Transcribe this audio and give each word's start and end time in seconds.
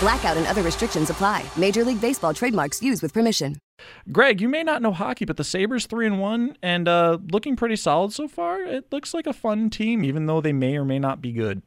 Blackout 0.00 0.38
and 0.38 0.46
other 0.46 0.62
restrictions 0.62 1.10
apply. 1.10 1.44
Major 1.56 1.84
League 1.84 2.00
Baseball 2.00 2.32
trademarks 2.32 2.82
used 2.82 3.02
with 3.02 3.12
permission. 3.12 3.56
Greg, 4.10 4.40
you 4.40 4.48
may 4.48 4.62
not 4.62 4.82
know 4.82 4.92
hockey, 4.92 5.24
but 5.24 5.36
the 5.36 5.44
Sabres 5.44 5.86
three 5.86 6.06
and 6.06 6.20
one 6.20 6.56
and 6.62 6.88
uh, 6.88 7.18
looking 7.30 7.54
pretty 7.54 7.76
solid 7.76 8.12
so 8.12 8.26
far. 8.26 8.62
It 8.62 8.90
looks 8.90 9.12
like 9.14 9.26
a 9.26 9.32
fun 9.32 9.70
team, 9.70 10.04
even 10.04 10.26
though 10.26 10.40
they 10.40 10.52
may 10.52 10.76
or 10.76 10.84
may 10.84 10.98
not 10.98 11.20
be 11.20 11.32
good. 11.32 11.62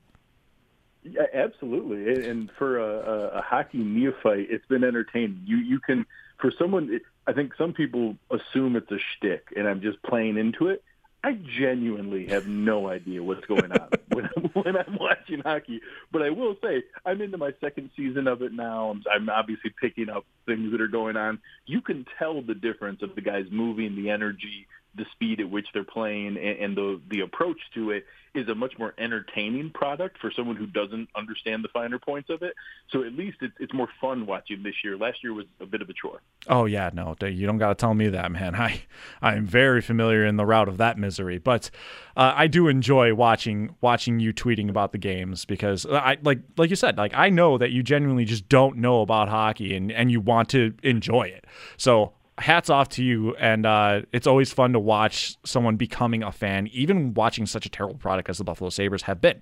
Yeah, 1.03 1.23
absolutely. 1.33 2.27
And 2.27 2.49
for 2.57 2.79
a, 2.79 3.37
a 3.37 3.41
hockey 3.41 3.79
neophyte, 3.79 4.47
it's 4.49 4.65
been 4.65 4.83
entertaining. 4.83 5.41
You 5.45 5.57
you 5.57 5.79
can 5.79 6.05
for 6.39 6.51
someone. 6.57 6.99
I 7.27 7.33
think 7.33 7.53
some 7.55 7.73
people 7.73 8.15
assume 8.31 8.75
it's 8.75 8.91
a 8.91 8.99
shtick, 8.99 9.53
and 9.55 9.67
I'm 9.67 9.81
just 9.81 10.01
playing 10.01 10.37
into 10.37 10.67
it. 10.67 10.83
I 11.23 11.37
genuinely 11.57 12.27
have 12.27 12.47
no 12.47 12.89
idea 12.89 13.23
what's 13.23 13.45
going 13.45 13.71
on 13.71 13.87
when, 14.09 14.29
I'm, 14.35 14.42
when 14.63 14.75
I'm 14.75 14.97
watching 14.99 15.41
hockey. 15.43 15.81
But 16.11 16.21
I 16.21 16.29
will 16.29 16.55
say 16.61 16.83
I'm 17.05 17.21
into 17.21 17.37
my 17.37 17.51
second 17.61 17.89
season 17.95 18.27
of 18.27 18.41
it 18.41 18.53
now. 18.53 18.89
I'm, 18.91 19.03
I'm 19.13 19.29
obviously 19.29 19.73
picking 19.79 20.09
up 20.09 20.25
things 20.45 20.71
that 20.71 20.81
are 20.81 20.87
going 20.87 21.17
on. 21.17 21.39
You 21.65 21.81
can 21.81 22.05
tell 22.19 22.41
the 22.41 22.55
difference 22.55 23.01
of 23.01 23.15
the 23.15 23.21
guys 23.21 23.45
moving, 23.51 23.95
the 23.95 24.09
energy, 24.09 24.67
the 24.95 25.05
speed 25.11 25.39
at 25.39 25.49
which 25.49 25.67
they're 25.73 25.83
playing, 25.83 26.37
and, 26.37 26.37
and 26.37 26.77
the 26.77 27.01
the 27.09 27.21
approach 27.21 27.59
to 27.75 27.91
it 27.91 28.05
is 28.35 28.47
a 28.47 28.55
much 28.55 28.73
more 28.79 28.93
entertaining 28.97 29.69
product 29.69 30.17
for 30.19 30.31
someone 30.31 30.55
who 30.55 30.65
doesn't 30.65 31.07
understand 31.15 31.63
the 31.63 31.67
finer 31.67 31.99
points 31.99 32.29
of 32.31 32.41
it. 32.41 32.55
So 32.89 33.03
at 33.03 33.13
least 33.13 33.37
it's, 33.41 33.53
it's 33.59 33.73
more 33.73 33.87
fun 34.01 34.25
watching 34.25 34.63
this 34.63 34.73
year. 34.83 34.97
Last 34.97 35.23
year 35.23 35.33
was 35.33 35.45
a 35.59 35.67
bit 35.67 35.81
of 35.83 35.89
a 35.89 35.93
chore. 35.93 36.21
Oh 36.47 36.65
yeah, 36.65 36.89
no, 36.93 37.15
you 37.21 37.45
don't 37.45 37.59
got 37.59 37.69
to 37.69 37.75
tell 37.75 37.93
me 37.93 38.07
that, 38.09 38.31
man. 38.31 38.55
I 38.63 38.83
I 39.21 39.35
am 39.35 39.45
very 39.45 39.81
familiar 39.81 40.25
in 40.25 40.37
the 40.37 40.45
route 40.45 40.67
of 40.67 40.77
that 40.77 40.97
misery, 40.97 41.37
but 41.37 41.69
uh, 42.17 42.33
I 42.35 42.47
do 42.47 42.67
enjoy 42.67 43.13
watching 43.13 43.75
watching 43.81 44.19
you 44.19 44.33
tweeting 44.33 44.69
about 44.69 44.91
the 44.91 44.97
games 44.97 45.45
because 45.45 45.85
I 45.85 46.17
like 46.23 46.39
like 46.57 46.69
you 46.69 46.75
said, 46.75 46.97
like 46.97 47.13
I 47.13 47.29
know 47.29 47.57
that 47.57 47.71
you 47.71 47.83
genuinely 47.83 48.25
just 48.25 48.49
don't 48.49 48.77
know 48.77 49.01
about 49.01 49.29
hockey 49.29 49.75
and 49.75 49.91
and 49.91 50.11
you 50.11 50.19
want 50.19 50.49
to 50.49 50.73
enjoy 50.83 51.23
it. 51.23 51.45
So 51.77 52.13
hats 52.43 52.69
off 52.69 52.89
to 52.89 53.03
you 53.03 53.33
and 53.37 53.65
uh, 53.65 54.01
it's 54.11 54.27
always 54.27 54.51
fun 54.51 54.73
to 54.73 54.79
watch 54.79 55.37
someone 55.45 55.77
becoming 55.77 56.21
a 56.23 56.31
fan 56.31 56.67
even 56.67 57.13
watching 57.13 57.45
such 57.45 57.65
a 57.65 57.69
terrible 57.69 57.95
product 57.95 58.29
as 58.29 58.37
the 58.37 58.43
buffalo 58.43 58.69
sabres 58.69 59.03
have 59.03 59.21
been. 59.21 59.41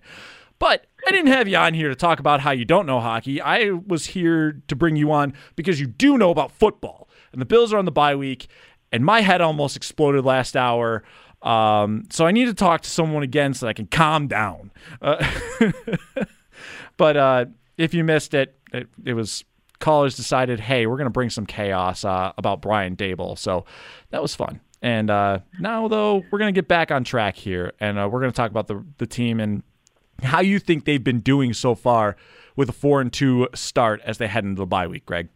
But 0.60 0.86
i 1.08 1.12
didn't 1.12 1.32
have 1.32 1.48
you 1.48 1.58
on 1.58 1.74
here 1.74 1.90
to 1.90 1.96
talk 1.96 2.20
about 2.20 2.42
how 2.42 2.52
you 2.52 2.64
don't 2.64 2.86
know 2.86 3.00
hockey. 3.00 3.42
I 3.42 3.72
was 3.72 4.06
here 4.06 4.62
to 4.68 4.76
bring 4.76 4.96
you 4.96 5.12
on 5.12 5.34
because 5.56 5.80
you 5.80 5.88
do 5.88 6.16
know 6.16 6.30
about 6.30 6.52
football. 6.52 7.10
And 7.32 7.42
the 7.42 7.46
bills 7.46 7.74
are 7.74 7.80
on 7.80 7.86
the 7.86 7.92
bye 7.92 8.16
week 8.16 8.48
and 8.92 9.04
my 9.04 9.22
head 9.22 9.42
almost 9.42 9.76
exploded 9.76 10.24
last 10.24 10.56
hour. 10.56 11.04
Um, 11.42 12.04
so 12.12 12.28
i 12.28 12.32
need 12.32 12.46
to 12.46 12.54
talk 12.54 12.82
to 12.82 12.90
someone 12.90 13.24
again 13.24 13.56
so 13.56 13.68
i 13.68 13.74
can 13.74 13.88
calm 13.88 14.28
down. 14.28 14.70
Uh, 15.02 15.28
but 16.98 17.18
uh, 17.18 17.46
if 17.78 17.96
you 17.96 18.04
missed 18.04 18.36
it, 18.36 18.56
it, 18.72 18.88
it 19.04 19.14
was 19.16 19.44
callers 19.82 20.16
decided, 20.16 20.60
hey, 20.60 20.86
we're 20.86 20.98
going 20.98 21.06
to 21.06 21.12
bring 21.12 21.30
some 21.30 21.46
chaos 21.46 22.06
uh, 22.06 22.32
about 22.38 22.62
Brian 22.62 22.96
Daboll. 22.96 23.38
So 23.38 23.66
that 24.12 24.22
was 24.22 24.36
fun. 24.36 24.62
And 24.82 25.10
uh, 25.10 25.40
now, 25.60 25.88
though, 25.88 26.24
we're 26.32 26.40
going 26.40 26.54
to 26.54 26.58
get 26.58 26.68
back 26.68 26.90
on 26.90 27.04
track 27.04 27.36
here, 27.36 27.74
and 27.80 28.00
uh, 28.00 28.10
we're 28.12 28.20
going 28.20 28.32
to 28.32 28.36
talk 28.36 28.50
about 28.50 28.68
the 28.68 28.84
the 28.98 29.06
team 29.06 29.40
and 29.40 29.62
how 30.24 30.42
you 30.42 30.60
think 30.60 30.86
they've 30.86 31.04
been 31.04 31.20
doing 31.20 31.54
so 31.54 31.76
far 31.76 32.16
with 32.56 32.70
a 32.70 32.74
four 32.74 33.02
and 33.02 33.14
two 33.14 33.48
start 33.54 34.02
as 34.04 34.18
they 34.18 34.28
head 34.28 34.44
into 34.44 34.60
the 34.60 34.66
bye 34.66 34.88
week, 34.88 35.06
Greg. 35.06 35.30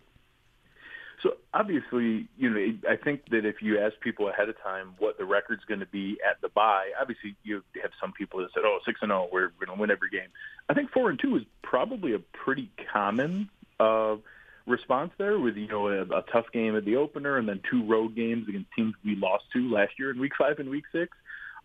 So 1.22 1.38
obviously, 1.54 2.28
you 2.38 2.50
know, 2.50 2.78
I 2.90 2.96
think 2.96 3.30
that 3.30 3.46
if 3.46 3.62
you 3.62 3.80
ask 3.80 4.00
people 4.00 4.30
ahead 4.30 4.50
of 4.50 4.62
time 4.62 4.94
what 5.00 5.18
the 5.18 5.26
record's 5.26 5.64
going 5.66 5.80
to 5.80 5.86
be 5.88 6.18
at 6.28 6.42
the 6.42 6.50
bye, 6.50 6.90
obviously 7.00 7.36
you 7.44 7.64
have 7.82 7.92
some 8.02 8.14
people 8.14 8.40
that 8.40 8.50
said, 8.54 8.64
"Oh, 8.66 8.80
six 8.84 9.00
and 9.02 9.10
zero, 9.10 9.28
we're 9.32 9.50
going 9.64 9.76
to 9.76 9.80
win 9.80 9.92
every 9.92 10.10
game." 10.10 10.30
I 10.70 10.74
think 10.74 10.92
four 10.92 11.10
and 11.10 11.20
two 11.20 11.36
is 11.36 11.44
probably 11.62 12.14
a 12.14 12.20
pretty 12.20 12.72
common 12.92 13.50
uh, 13.80 14.16
response 14.66 15.12
there 15.18 15.40
with 15.40 15.56
you 15.58 15.68
know 15.68 15.88
a, 15.88 16.02
a 16.02 16.24
tough 16.32 16.46
game 16.52 16.76
at 16.76 16.86
the 16.86 16.96
opener 16.96 17.38
and 17.38 17.48
then 17.48 17.62
two 17.70 17.86
road 17.86 18.16
games 18.16 18.48
against 18.50 18.72
teams 18.76 18.94
we 19.04 19.16
lost 19.16 19.44
to 19.54 19.72
last 19.72 19.94
year 20.00 20.12
in 20.12 20.20
week 20.20 20.34
five 20.38 20.60
and 20.60 20.70
week 20.70 20.86
six. 20.92 21.16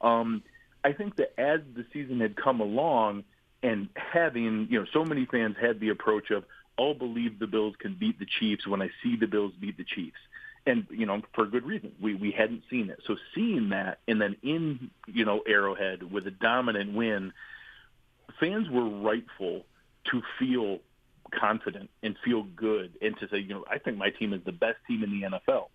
Um, 0.00 0.43
I 0.84 0.93
think 0.93 1.16
that 1.16 1.38
as 1.38 1.61
the 1.75 1.84
season 1.93 2.21
had 2.21 2.37
come 2.37 2.61
along 2.61 3.25
and 3.62 3.88
having 3.94 4.69
you 4.71 4.81
know 4.81 4.87
so 4.93 5.05
many 5.05 5.27
fans 5.27 5.56
had 5.61 5.81
the 5.81 5.91
approach 5.91 6.31
of 6.31 6.44
I'll 6.78 6.94
believe 6.94 7.38
the 7.38 7.47
Bills 7.47 7.75
can 7.78 7.94
beat 7.94 8.19
the 8.19 8.27
Chiefs 8.27 8.66
when 8.66 8.81
I 8.81 8.88
see 9.03 9.17
the 9.17 9.27
Bills 9.27 9.53
beat 9.61 9.77
the 9.77 9.84
Chiefs. 9.84 10.17
And 10.67 10.87
you 10.91 11.06
know, 11.06 11.22
for 11.34 11.47
good 11.47 11.65
reason. 11.65 11.93
We 12.00 12.15
we 12.15 12.31
hadn't 12.32 12.62
seen 12.71 12.91
it. 12.91 13.00
So 13.06 13.17
seeing 13.34 13.71
that 13.71 13.99
and 14.06 14.21
then 14.21 14.37
in, 14.43 14.91
you 15.06 15.25
know, 15.25 15.41
Arrowhead 15.47 16.11
with 16.11 16.27
a 16.27 16.31
dominant 16.31 16.94
win, 16.94 17.32
fans 18.38 18.69
were 18.71 18.88
rightful 18.88 19.65
to 20.11 20.22
feel 20.38 20.81
confident 21.31 21.91
and 22.03 22.17
feel 22.25 22.45
good 22.57 22.93
and 23.01 23.17
to 23.19 23.29
say, 23.29 23.39
you 23.39 23.55
know, 23.55 23.65
I 23.71 23.79
think 23.79 23.97
my 23.97 24.11
team 24.11 24.33
is 24.33 24.41
the 24.45 24.53
best 24.53 24.79
team 24.87 25.03
in 25.03 25.11
the 25.11 25.27
NFL. 25.29 25.67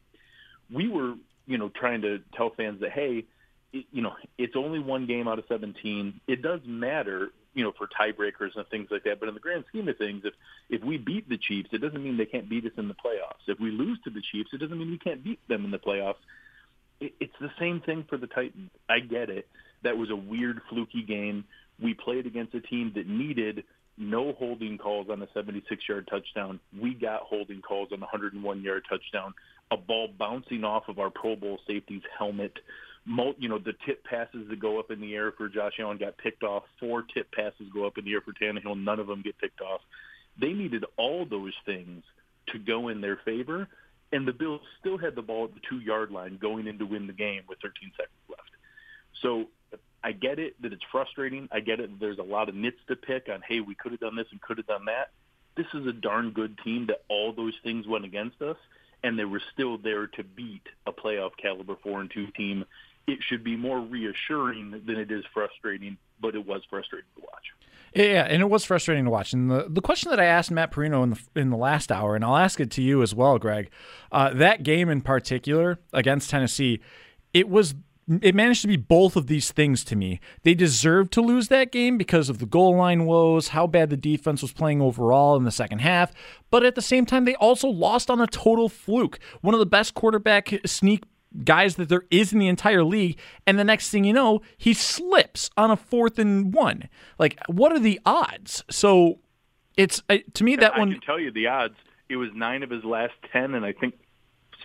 We 0.74 0.88
were, 0.88 1.16
you 1.46 1.58
know, 1.58 1.70
trying 1.70 2.02
to 2.02 2.20
tell 2.36 2.52
fans 2.52 2.82
that, 2.82 2.92
hey, 2.92 3.26
it, 3.74 3.86
you 3.92 4.02
know, 4.02 4.14
it's 4.38 4.56
only 4.56 4.80
one 4.80 5.06
game 5.06 5.28
out 5.28 5.40
of 5.40 5.46
17. 5.48 6.22
It 6.28 6.42
does 6.42 6.62
matter, 6.66 7.30
you 7.54 7.64
know, 7.64 7.74
for 7.78 7.88
tiebreakers 7.88 8.56
and 8.56 8.68
things 8.70 8.88
like 8.90 9.04
that. 9.04 9.20
But 9.20 9.30
in 9.30 9.36
the 9.36 9.42
grand 9.42 9.66
scheme 9.70 9.88
of 9.88 9.98
things, 9.98 10.24
if 10.26 10.34
if 10.70 10.84
we 10.84 10.98
beat 10.98 11.30
the 11.30 11.38
Chiefs, 11.38 11.70
it 11.72 11.82
doesn't 11.82 12.04
mean 12.04 12.18
they 12.18 12.26
can't 12.26 12.50
beat 12.50 12.66
us 12.66 12.72
in 12.78 12.88
the 12.88 12.96
playoffs. 12.96 13.48
If 13.48 13.60
we 13.60 13.72
lose 13.72 14.00
to 14.06 14.10
the 14.10 14.22
Chiefs, 14.32 14.50
it 14.54 14.60
doesn't 14.60 14.78
mean 14.78 14.92
we 14.92 14.98
can't 14.98 15.24
beat 15.24 15.46
them 15.48 15.66
in 15.66 15.72
the 15.72 15.80
playoffs. 15.80 16.16
It, 17.00 17.14
it's 17.20 17.36
the 17.40 17.52
same 17.60 17.82
thing 17.82 18.06
for 18.10 18.18
the 18.18 18.28
Titans. 18.28 18.72
I 18.90 19.00
get 19.00 19.30
it. 19.30 19.48
That 19.84 19.98
was 19.98 20.10
a 20.10 20.16
weird, 20.16 20.62
fluky 20.70 21.04
game. 21.04 21.44
We 21.80 21.94
played 21.94 22.26
against 22.26 22.56
a 22.56 22.62
team 22.62 22.94
that 22.96 23.08
needed 23.08 23.66
no 23.98 24.34
holding 24.34 24.78
calls 24.78 25.08
on 25.10 25.22
a 25.22 25.28
76-yard 25.28 26.08
touchdown. 26.10 26.60
We 26.80 26.94
got 26.94 27.22
holding 27.22 27.62
calls 27.62 27.90
on 27.92 28.04
a 28.04 28.08
101-yard 28.08 28.84
touchdown. 28.90 29.34
A 29.72 29.78
ball 29.78 30.10
bouncing 30.18 30.64
off 30.64 30.90
of 30.90 31.00
our 31.00 31.10
Pro 31.10 31.36
Bowl 31.36 31.60
safety's 31.66 32.04
helmet. 32.18 32.58
You 33.08 33.50
know, 33.50 33.60
the 33.60 33.74
tip 33.86 34.04
passes 34.04 34.50
that 34.50 34.60
go 34.60 34.80
up 34.80 34.92
in 34.92 35.00
the 35.00 35.16
air 35.16 35.32
for 35.32 35.48
Josh 35.48 35.74
Allen 35.80 35.98
got 35.98 36.18
picked 36.18 36.44
off. 36.44 36.64
Four 36.80 37.04
tip 37.04 37.32
passes 37.32 37.68
go 37.74 37.86
up 37.86 37.98
in 37.98 38.06
the 38.06 38.14
air 38.14 38.22
for 38.22 38.34
Tannehill. 38.34 38.84
None 38.84 39.00
of 39.00 39.08
them 39.08 39.22
get 39.22 39.38
picked 39.38 39.62
off. 39.62 39.82
They 40.40 40.54
needed 40.54 40.86
all 40.98 41.26
those 41.26 41.54
things 41.66 42.04
to 42.52 42.60
go 42.60 42.90
in 42.90 43.02
their 43.02 43.18
favor, 43.24 43.68
and 44.12 44.28
the 44.28 44.34
Bills 44.34 44.62
still 44.80 44.98
had 44.98 45.16
the 45.16 45.22
ball 45.22 45.46
at 45.46 45.54
the 45.54 45.62
two-yard 45.70 46.12
line 46.12 46.38
going 46.40 46.68
in 46.68 46.78
to 46.80 46.86
win 46.86 47.08
the 47.08 47.14
game 47.14 47.44
with 47.48 47.60
13 47.62 47.92
seconds 47.96 48.12
left. 48.30 48.52
So 49.22 49.46
I 50.06 50.12
get 50.12 50.38
it 50.38 50.62
that 50.62 50.72
it's 50.72 50.84
frustrating. 50.92 51.50
I 51.52 51.62
get 51.62 51.80
it 51.80 51.90
that 51.90 52.00
there's 52.00 52.20
a 52.20 52.24
lot 52.24 52.48
of 52.48 52.54
nits 52.54 52.78
to 52.90 52.96
pick 52.96 53.28
on, 53.28 53.42
hey, 53.42 53.60
we 53.60 53.74
could 53.74 53.92
have 53.92 54.02
done 54.02 54.16
this 54.16 54.28
and 54.30 54.40
could 54.40 54.58
have 54.58 54.68
done 54.68 54.86
that. 54.86 55.10
This 55.58 55.66
is 55.74 55.88
a 55.88 55.94
darn 55.94 56.30
good 56.30 56.60
team 56.64 56.86
that 56.88 57.02
all 57.10 57.34
those 57.34 57.56
things 57.64 57.88
went 57.88 58.06
against 58.06 58.40
us, 58.40 58.58
and 59.04 59.18
they 59.18 59.26
were 59.26 59.42
still 59.54 59.80
there 59.80 60.06
to 60.06 60.24
beat 60.24 60.62
a 60.86 60.92
playoff 60.92 61.32
caliber 61.42 61.76
four 61.82 62.02
and 62.02 62.12
two 62.12 62.28
team. 62.28 62.66
It 63.08 63.18
should 63.28 63.44
be 63.44 63.56
more 63.56 63.80
reassuring 63.80 64.84
than 64.86 64.98
it 64.98 65.12
is 65.12 65.24
frustrating, 65.34 65.98
but 66.22 66.36
it 66.36 66.46
was 66.46 66.62
frustrating 66.70 67.10
to 67.16 67.22
watch. 67.22 67.46
Yeah, 67.96 68.28
and 68.30 68.44
it 68.44 68.50
was 68.50 68.64
frustrating 68.64 69.06
to 69.06 69.10
watch. 69.10 69.34
And 69.34 69.50
the, 69.50 69.66
the 69.68 69.82
question 69.82 70.12
that 70.12 70.20
I 70.20 70.26
asked 70.26 70.52
Matt 70.52 70.72
Parrino 70.72 71.02
in 71.02 71.10
the 71.12 71.22
in 71.36 71.50
the 71.50 71.58
last 71.58 71.92
hour, 71.92 72.16
and 72.16 72.24
I'll 72.24 72.38
ask 72.38 72.60
it 72.60 72.70
to 72.72 72.84
you 72.84 73.02
as 73.02 73.16
well, 73.16 73.40
Greg, 73.40 73.72
uh, 74.12 74.36
that 74.36 74.62
game 74.62 74.88
in 74.90 75.02
particular 75.02 75.80
against 75.94 76.30
Tennessee, 76.30 76.80
it 77.34 77.50
was 77.50 77.74
it 78.22 78.36
managed 78.36 78.62
to 78.62 78.68
be 78.68 78.78
both 78.78 79.16
of 79.16 79.28
these 79.28 79.52
things 79.52 79.84
to 79.86 79.96
me. 79.96 80.20
They 80.44 80.54
deserved 80.54 81.12
to 81.14 81.22
lose 81.22 81.48
that 81.48 81.72
game 81.72 81.98
because 81.98 82.30
of 82.30 82.38
the 82.38 82.46
goal 82.46 82.76
line 82.76 83.06
woes, 83.06 83.50
how 83.50 83.66
bad 83.68 83.90
the 83.90 83.98
defense 83.98 84.42
was 84.42 84.52
playing 84.52 84.82
overall 84.82 85.36
in 85.36 85.44
the 85.44 85.52
second 85.52 85.80
half, 85.80 86.14
but 86.52 86.64
at 86.64 86.76
the 86.76 86.82
same 86.82 87.06
time, 87.06 87.26
they 87.26 87.36
also 87.36 87.68
lost 87.68 88.12
on 88.12 88.22
a 88.22 88.28
total 88.28 88.70
fluke. 88.70 89.20
One 89.42 89.56
of 89.56 89.60
the 89.60 89.66
best 89.66 89.96
quarterback 89.96 90.54
sneak 90.66 91.04
guys 91.44 91.76
that 91.76 91.90
there 91.90 92.06
is 92.12 92.32
in 92.32 92.40
the 92.40 92.48
entire 92.48 92.84
league, 92.84 93.18
and 93.46 93.58
the 93.58 93.64
next 93.64 93.90
thing 93.90 94.06
you 94.06 94.14
know, 94.14 94.42
he 94.58 94.74
slips 94.74 95.50
on 95.58 95.72
a 95.72 95.76
fourth 95.76 96.20
and 96.20 96.54
one. 96.54 96.88
Like, 97.18 97.40
what 97.48 97.72
are 97.72 97.80
the 97.80 98.00
odds? 98.06 98.64
So, 98.70 99.20
it's 99.76 100.02
to 100.34 100.44
me 100.44 100.56
that 100.58 100.76
I 100.76 100.80
one. 100.80 100.90
I 100.90 100.94
can 100.94 101.02
tell 101.02 101.20
you 101.20 101.32
the 101.32 101.48
odds. 101.48 101.76
It 102.08 102.18
was 102.18 102.30
nine 102.36 102.62
of 102.64 102.70
his 102.70 102.84
last 102.84 103.14
ten, 103.34 103.56
and 103.56 103.66
I 103.66 103.74
think 103.74 103.96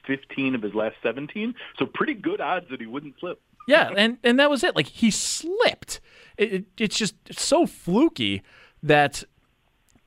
15 0.07 0.55
of 0.55 0.63
his 0.63 0.75
last 0.75 0.97
17. 1.03 1.55
So 1.79 1.87
pretty 1.87 2.15
good 2.15 2.41
odds 2.41 2.67
that 2.71 2.81
he 2.81 2.87
wouldn't 2.87 3.15
slip. 3.21 3.41
Yeah, 3.69 3.91
and 3.97 4.19
and 4.25 4.39
that 4.41 4.51
was 4.51 4.65
it. 4.65 4.75
Like 4.75 4.87
he 4.87 5.11
slipped. 5.11 6.01
It, 6.37 6.53
it, 6.53 6.65
it's 6.79 6.97
just 6.97 7.15
so 7.31 7.67
fluky 7.67 8.43
that 8.83 9.23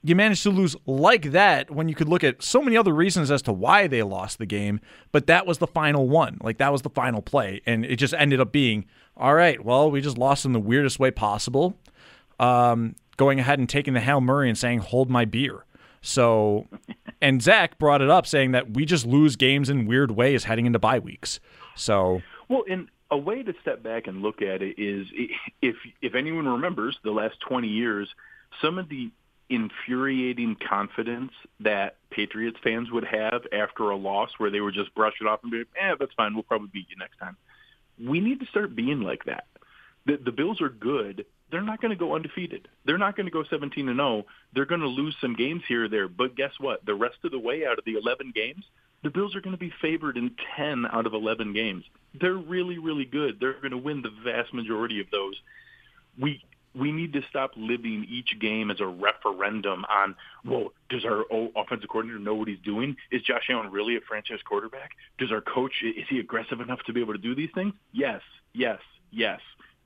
you 0.03 0.15
managed 0.15 0.43
to 0.43 0.49
lose 0.49 0.75
like 0.85 1.31
that 1.31 1.71
when 1.71 1.87
you 1.87 1.95
could 1.95 2.09
look 2.09 2.23
at 2.23 2.43
so 2.43 2.61
many 2.61 2.75
other 2.75 2.93
reasons 2.93 3.31
as 3.31 3.41
to 3.43 3.53
why 3.53 3.87
they 3.87 4.03
lost 4.03 4.37
the 4.37 4.45
game, 4.45 4.81
but 5.13 5.27
that 5.27 5.45
was 5.45 5.59
the 5.59 5.67
final 5.67 6.09
one. 6.09 6.37
Like 6.41 6.57
that 6.57 6.71
was 6.71 6.81
the 6.81 6.89
final 6.89 7.21
play, 7.21 7.61
and 7.65 7.85
it 7.85 7.95
just 7.95 8.13
ended 8.13 8.41
up 8.41 8.51
being 8.51 8.85
all 9.15 9.33
right. 9.33 9.63
Well, 9.63 9.89
we 9.89 10.01
just 10.01 10.17
lost 10.17 10.45
in 10.45 10.51
the 10.51 10.59
weirdest 10.59 10.99
way 10.99 11.11
possible. 11.11 11.77
Um, 12.39 12.95
going 13.15 13.39
ahead 13.39 13.59
and 13.59 13.69
taking 13.69 13.93
the 13.93 14.01
Hail 14.01 14.19
Murray 14.19 14.49
and 14.49 14.57
saying 14.57 14.79
"Hold 14.79 15.09
my 15.09 15.23
beer." 15.23 15.65
So, 16.01 16.67
and 17.23 17.41
Zach 17.41 17.79
brought 17.79 18.01
it 18.01 18.09
up 18.09 18.27
saying 18.27 18.51
that 18.51 18.71
we 18.71 18.85
just 18.85 19.05
lose 19.05 19.37
games 19.37 19.69
in 19.69 19.85
weird 19.85 20.11
ways 20.11 20.43
heading 20.43 20.65
into 20.65 20.77
bye 20.77 20.99
weeks. 20.99 21.39
So, 21.75 22.21
well, 22.49 22.65
and 22.69 22.89
a 23.09 23.17
way 23.17 23.41
to 23.43 23.53
step 23.61 23.81
back 23.81 24.07
and 24.07 24.21
look 24.21 24.41
at 24.41 24.61
it 24.61 24.77
is 24.77 25.07
if 25.61 25.75
if 26.01 26.15
anyone 26.15 26.47
remembers 26.47 26.97
the 27.03 27.11
last 27.11 27.39
20 27.47 27.69
years, 27.69 28.09
some 28.61 28.77
of 28.77 28.89
the 28.89 29.09
infuriating 29.49 30.57
confidence 30.67 31.31
that 31.61 31.95
Patriots 32.09 32.57
fans 32.61 32.91
would 32.91 33.05
have 33.05 33.43
after 33.53 33.89
a 33.89 33.95
loss 33.95 34.31
where 34.37 34.49
they 34.49 34.59
would 34.59 34.73
just 34.73 34.93
brush 34.93 35.13
it 35.21 35.27
off 35.27 35.39
and 35.43 35.51
be, 35.51 35.63
"Eh, 35.79 35.95
that's 35.97 36.13
fine. 36.13 36.33
We'll 36.33 36.43
probably 36.43 36.69
beat 36.73 36.89
you 36.89 36.97
next 36.97 37.17
time." 37.17 37.37
We 38.03 38.19
need 38.19 38.41
to 38.41 38.45
start 38.47 38.75
being 38.75 39.01
like 39.01 39.23
that. 39.25 39.45
The, 40.05 40.17
the 40.17 40.31
Bills 40.33 40.59
are 40.59 40.69
good 40.69 41.25
they're 41.53 41.61
not 41.61 41.79
going 41.79 41.91
to 41.91 41.95
go 41.95 42.15
undefeated. 42.15 42.67
They're 42.83 42.97
not 42.97 43.15
going 43.15 43.27
to 43.27 43.31
go 43.31 43.44
17 43.47 43.88
and 43.88 43.97
0. 43.97 44.25
They're 44.55 44.65
going 44.65 44.81
to 44.81 44.88
lose 44.88 45.15
some 45.21 45.35
games 45.35 45.61
here 45.67 45.85
or 45.85 45.88
there. 45.88 46.07
But 46.07 46.35
guess 46.35 46.50
what? 46.59 46.83
The 46.83 46.95
rest 46.95 47.17
of 47.23 47.29
the 47.29 47.38
way 47.38 47.63
out 47.63 47.77
of 47.77 47.85
the 47.85 47.94
11 47.94 48.33
games, 48.33 48.65
the 49.03 49.11
Bills 49.11 49.35
are 49.35 49.41
going 49.41 49.55
to 49.55 49.59
be 49.59 49.71
favored 49.79 50.17
in 50.17 50.31
10 50.57 50.88
out 50.91 51.05
of 51.05 51.13
11 51.13 51.53
games. 51.53 51.83
They're 52.19 52.33
really, 52.33 52.79
really 52.79 53.05
good. 53.05 53.39
They're 53.39 53.53
going 53.61 53.69
to 53.69 53.77
win 53.77 54.01
the 54.01 54.09
vast 54.25 54.51
majority 54.51 55.00
of 55.00 55.05
those. 55.11 55.35
We 56.19 56.44
we 56.75 56.91
need 56.91 57.13
to 57.13 57.21
stop 57.29 57.51
living 57.55 58.07
each 58.09 58.39
game 58.41 58.71
as 58.71 58.79
a 58.79 58.88
referendum 58.88 59.85
on, 59.85 60.15
well, 60.44 60.73
does 60.89 61.05
our 61.05 61.23
offensive 61.55 61.88
coordinator 61.88 62.17
know 62.17 62.33
what 62.33 62.47
he's 62.47 62.57
doing? 62.65 62.95
Is 63.11 63.21
Josh 63.21 63.44
Allen 63.51 63.69
really 63.69 63.95
a 63.95 64.00
franchise 64.01 64.39
quarterback? 64.44 64.89
Does 65.19 65.31
our 65.31 65.39
coach, 65.41 65.71
is 65.83 66.05
he 66.09 66.17
aggressive 66.17 66.61
enough 66.61 66.79
to 66.88 66.94
be 66.94 67.00
able 67.00 67.13
to 67.13 67.19
do 67.19 67.35
these 67.35 67.51
things? 67.53 67.75
Yes, 67.91 68.21
yes, 68.55 68.79
yes 69.11 69.39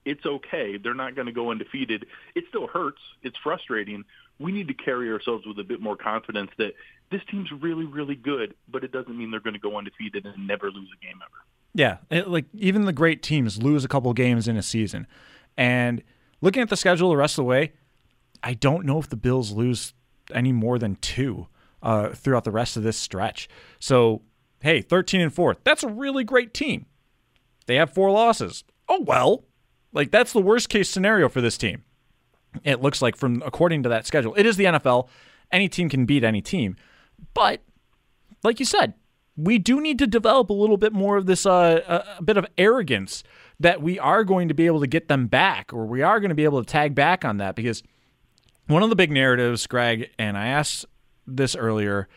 it's 0.07 0.25
okay. 0.25 0.77
They're 0.77 0.94
not 0.94 1.15
going 1.15 1.25
to 1.25 1.33
go 1.33 1.51
undefeated. 1.51 2.06
It 2.33 2.45
still 2.48 2.68
hurts. 2.68 3.01
It's 3.24 3.38
frustrating. 3.44 4.06
We 4.39 4.54
need 4.54 4.69
to 4.69 4.74
carry 4.74 5.12
ourselves 5.12 5.45
with 5.45 5.59
a 5.59 5.63
bit 5.63 5.81
more 5.81 5.98
confidence 5.98 6.51
that 6.57 6.75
this 7.12 7.21
team's 7.30 7.51
really, 7.51 7.86
really 7.86 8.15
good, 8.15 8.56
but 8.69 8.86
it 8.86 8.94
doesn't 8.94 9.18
mean 9.18 9.31
they're 9.31 9.42
going 9.42 9.54
to 9.56 9.59
go 9.59 9.77
undefeated 9.77 10.25
and 10.25 10.48
never 10.48 10.71
lose 10.71 10.89
a 10.98 11.06
game 11.06 11.19
ever. 11.21 11.44
Yeah, 11.74 11.98
it, 12.09 12.30
like 12.30 12.45
even 12.54 12.86
the 12.86 12.94
great 12.94 13.21
teams 13.21 13.62
lose 13.62 13.83
a 13.83 13.89
couple 13.89 14.13
games 14.13 14.48
in 14.48 14.56
a 14.56 14.63
season. 14.63 15.07
And 15.57 16.01
looking 16.39 16.62
at 16.62 16.69
the 16.69 16.77
schedule 16.77 17.09
the 17.09 17.18
rest 17.18 17.33
of 17.33 17.44
the 17.44 17.50
way, 17.50 17.74
I 18.42 18.54
don't 18.54 18.86
know 18.86 19.00
if 19.00 19.09
the 19.09 19.18
Bills 19.18 19.51
lose 19.51 19.94
any 20.33 20.54
more 20.54 20.80
than 20.80 20.95
two 20.95 21.48
uh, 21.83 22.09
throughout 22.09 22.45
the 22.45 22.51
rest 22.51 22.77
of 22.77 22.83
this 22.83 22.98
stretch. 22.98 23.50
So, 23.80 24.21
hey, 24.62 24.81
13 24.81 25.19
and 25.19 25.33
4, 25.33 25.57
that's 25.65 25.83
a 25.83 25.89
really 25.89 26.24
great 26.24 26.54
team. 26.54 26.86
They 27.65 27.75
have 27.75 27.94
four 27.94 28.09
losses. 28.09 28.63
Oh, 28.88 29.01
well, 29.01 29.44
like 29.94 30.12
that's 30.12 30.34
the 30.34 30.42
worst 30.42 30.69
case 30.69 30.89
scenario 30.89 31.30
for 31.30 31.42
this 31.42 31.57
team. 31.57 31.84
It 32.63 32.81
looks 32.81 33.01
like 33.01 33.16
from 33.16 33.44
according 33.45 33.84
to 33.84 33.89
that 33.89 34.06
schedule. 34.06 34.34
It 34.36 34.45
is 34.45 34.57
the 34.57 34.66
NFL. 34.66 35.07
Any 35.51 35.69
team 35.69 35.89
can 35.89 36.06
beat 36.06 36.24
any 36.24 36.42
team. 36.42 36.75
But 37.34 37.62
like 38.44 38.60
you 38.60 38.66
said, 38.66 38.94
we 39.36 39.60
do 39.60 39.80
need 39.80 40.00
to 40.00 40.07
develop 40.07 40.50
a 40.50 40.54
little 40.54 40.78
bit 40.78 40.94
more 40.94 41.18
of 41.18 41.25
this 41.28 41.45
uh, 41.45 42.06
a 42.18 42.24
bit 42.24 42.38
of 42.38 42.45
arrogance 42.57 43.24
that 43.60 43.81
we 43.81 44.00
are 44.00 44.24
going 44.24 44.48
to 44.48 44.54
be 44.54 44.66
able 44.66 44.80
to 44.80 44.88
get 44.88 45.07
them 45.07 45.28
back 45.28 45.72
or 45.74 45.86
we 45.86 46.01
are 46.01 46.19
going 46.19 46.30
to 46.30 46.36
be 46.36 46.44
able 46.44 46.63
to 46.63 46.69
tag 46.69 46.95
back 46.95 47.24
on 47.24 47.38
that 47.38 47.56
because 47.56 47.83
one 48.68 48.83
of 48.83 48.90
the 48.90 48.95
big 48.95 49.12
narratives, 49.12 49.66
Greg, 49.66 50.10
and 50.19 50.38
I 50.38 50.48
asked 50.48 50.86
this 51.25 51.56
earlier 51.56 52.07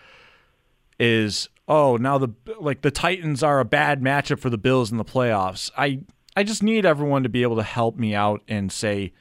is 0.99 1.49
oh 1.67 1.97
now 1.97 2.19
the 2.19 2.29
like 2.59 2.83
the 2.83 2.91
Titans 2.91 3.43
are 3.43 3.61
a 3.61 3.65
bad 3.65 4.03
matchup 4.03 4.39
for 4.39 4.51
the 4.51 4.59
Bills 4.59 4.91
in 4.91 4.99
the 4.99 5.05
playoffs. 5.05 5.71
I 5.77 6.01
I 6.37 6.43
just 6.45 6.63
need 6.63 6.87
everyone 6.87 7.23
to 7.25 7.29
be 7.29 7.43
able 7.43 7.57
to 7.57 7.63
help 7.63 7.97
me 7.97 8.15
out 8.15 8.43
and 8.49 8.71
say 8.71 9.13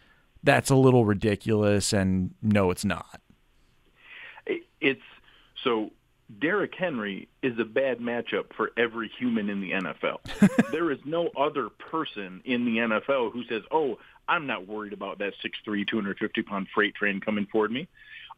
that's 0.43 0.69
a 0.69 0.75
little 0.75 1.05
ridiculous 1.05 1.93
and 1.93 2.31
no 2.41 2.71
it's 2.71 2.85
not. 2.85 3.21
It's 4.81 5.01
so 5.63 5.91
Derrick 6.39 6.73
Henry 6.77 7.27
is 7.41 7.57
a 7.59 7.65
bad 7.65 7.99
matchup 7.99 8.53
for 8.55 8.71
every 8.77 9.11
human 9.17 9.49
in 9.49 9.61
the 9.61 9.71
NFL. 9.71 10.19
there 10.71 10.91
is 10.91 10.99
no 11.05 11.29
other 11.35 11.69
person 11.69 12.41
in 12.45 12.65
the 12.65 12.77
NFL 12.77 13.33
who 13.33 13.43
says, 13.45 13.63
"Oh, 13.71 13.97
I'm 14.27 14.45
not 14.45 14.67
worried 14.67 14.93
about 14.93 15.19
that 15.19 15.33
6'3", 15.43 15.87
250 15.87 16.41
pound 16.43 16.67
freight 16.73 16.95
train 16.95 17.19
coming 17.19 17.47
toward 17.47 17.71
me." 17.71 17.87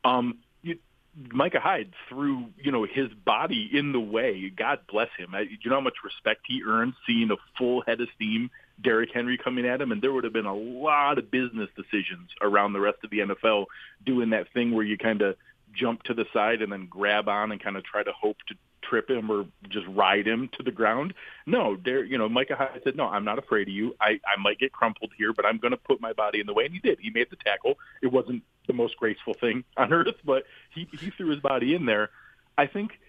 Um, 0.06 0.40
you, 0.62 0.80
Micah 1.16 1.60
Hyde 1.60 1.92
threw, 2.08 2.46
you 2.58 2.72
know, 2.72 2.86
his 2.86 3.10
body 3.26 3.70
in 3.74 3.92
the 3.92 4.00
way. 4.00 4.50
God 4.50 4.80
bless 4.90 5.10
him. 5.18 5.36
I, 5.36 5.42
you 5.42 5.70
know 5.70 5.76
how 5.76 5.82
much 5.82 6.04
respect 6.04 6.42
he 6.48 6.64
earned 6.66 6.94
seeing 7.06 7.32
a 7.32 7.36
full 7.58 7.82
head 7.82 8.00
of 8.00 8.08
steam 8.16 8.50
Derrick 8.82 9.12
Henry 9.14 9.38
coming 9.38 9.66
at 9.66 9.82
him, 9.82 9.92
and 9.92 10.02
there 10.02 10.12
would 10.12 10.24
have 10.24 10.34
been 10.34 10.46
a 10.46 10.56
lot 10.56 11.18
of 11.18 11.30
business 11.30 11.70
decisions 11.76 12.30
around 12.42 12.74
the 12.74 12.80
rest 12.80 12.98
of 13.04 13.10
the 13.10 13.20
NFL 13.20 13.66
doing 14.06 14.32
that 14.32 14.52
thing 14.54 14.72
where 14.72 14.84
you 14.84 14.98
kind 14.98 15.22
of 15.22 15.36
jump 15.74 16.04
to 16.04 16.14
the 16.14 16.26
side 16.34 16.62
and 16.62 16.72
then 16.72 16.88
grab 16.90 17.28
on 17.30 17.52
and 17.52 17.62
kind 17.62 17.78
of 17.78 17.84
try 17.84 18.04
to 18.04 18.12
hope 18.12 18.38
to 18.48 18.56
trip 18.82 19.10
him 19.10 19.30
or 19.30 19.46
just 19.70 19.86
ride 19.88 20.28
him 20.28 20.50
to 20.58 20.64
the 20.64 20.72
ground. 20.72 21.14
No, 21.46 21.78
there, 21.84 22.04
you 22.04 22.18
know, 22.18 22.30
Micah 22.30 22.56
Hyde 22.56 22.82
said, 22.84 22.96
"No, 22.96 23.08
I'm 23.08 23.26
not 23.26 23.40
afraid 23.40 23.68
of 23.68 23.74
you. 23.74 23.96
I, 24.00 24.20
I 24.26 24.40
might 24.40 24.60
get 24.60 24.72
crumpled 24.72 25.12
here, 25.18 25.34
but 25.34 25.46
I'm 25.46 25.58
going 25.58 25.72
to 25.72 25.78
put 25.78 26.02
my 26.02 26.14
body 26.14 26.40
in 26.40 26.48
the 26.48 26.54
way." 26.54 26.66
And 26.66 26.74
he 26.74 26.80
did. 26.80 27.00
He 27.00 27.10
made 27.10 27.30
the 27.30 27.38
tackle. 27.38 27.78
It 28.02 28.12
wasn't 28.12 28.44
the 28.68 28.74
most 28.74 28.98
graceful 28.98 29.34
thing 29.34 29.64
on 29.78 29.94
earth, 29.94 30.16
but 30.26 30.44
he 30.74 30.88
he 30.92 31.10
threw 31.12 31.30
his 31.30 31.40
body 31.40 31.76
in 31.76 31.86
there. 31.86 32.10
I 32.58 32.68
think 32.68 33.00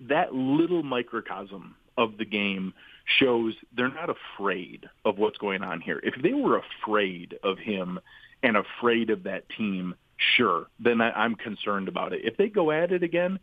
that 0.00 0.34
little 0.34 0.82
microcosm 0.82 1.74
of 1.96 2.16
the 2.16 2.24
game 2.24 2.72
shows 3.04 3.54
they're 3.74 3.88
not 3.92 4.10
afraid 4.10 4.88
of 5.04 5.18
what's 5.18 5.38
going 5.38 5.62
on 5.62 5.80
here. 5.80 6.00
If 6.02 6.20
they 6.22 6.32
were 6.32 6.58
afraid 6.58 7.38
of 7.42 7.58
him 7.58 7.98
and 8.42 8.56
afraid 8.56 9.10
of 9.10 9.24
that 9.24 9.48
team, 9.48 9.94
sure, 10.16 10.66
then 10.78 11.00
I, 11.00 11.10
I'm 11.10 11.34
concerned 11.34 11.88
about 11.88 12.12
it. 12.12 12.20
If 12.24 12.36
they 12.36 12.48
go 12.48 12.70
at 12.70 12.92
it 12.92 13.02
again, 13.02 13.40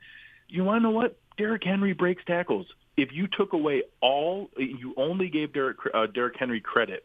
you 0.48 0.64
want 0.64 0.80
to 0.80 0.84
know 0.84 0.92
what? 0.92 1.18
Derrick 1.38 1.64
Henry 1.64 1.94
breaks 1.94 2.24
tackles. 2.26 2.68
If 2.98 3.10
you 3.12 3.28
took 3.28 3.54
away 3.54 3.84
all, 4.02 4.50
you 4.58 4.94
only 4.98 5.30
gave 5.30 5.54
Derrick, 5.54 5.78
uh, 5.94 6.08
Derrick 6.08 6.36
Henry 6.38 6.62
credit 6.62 7.04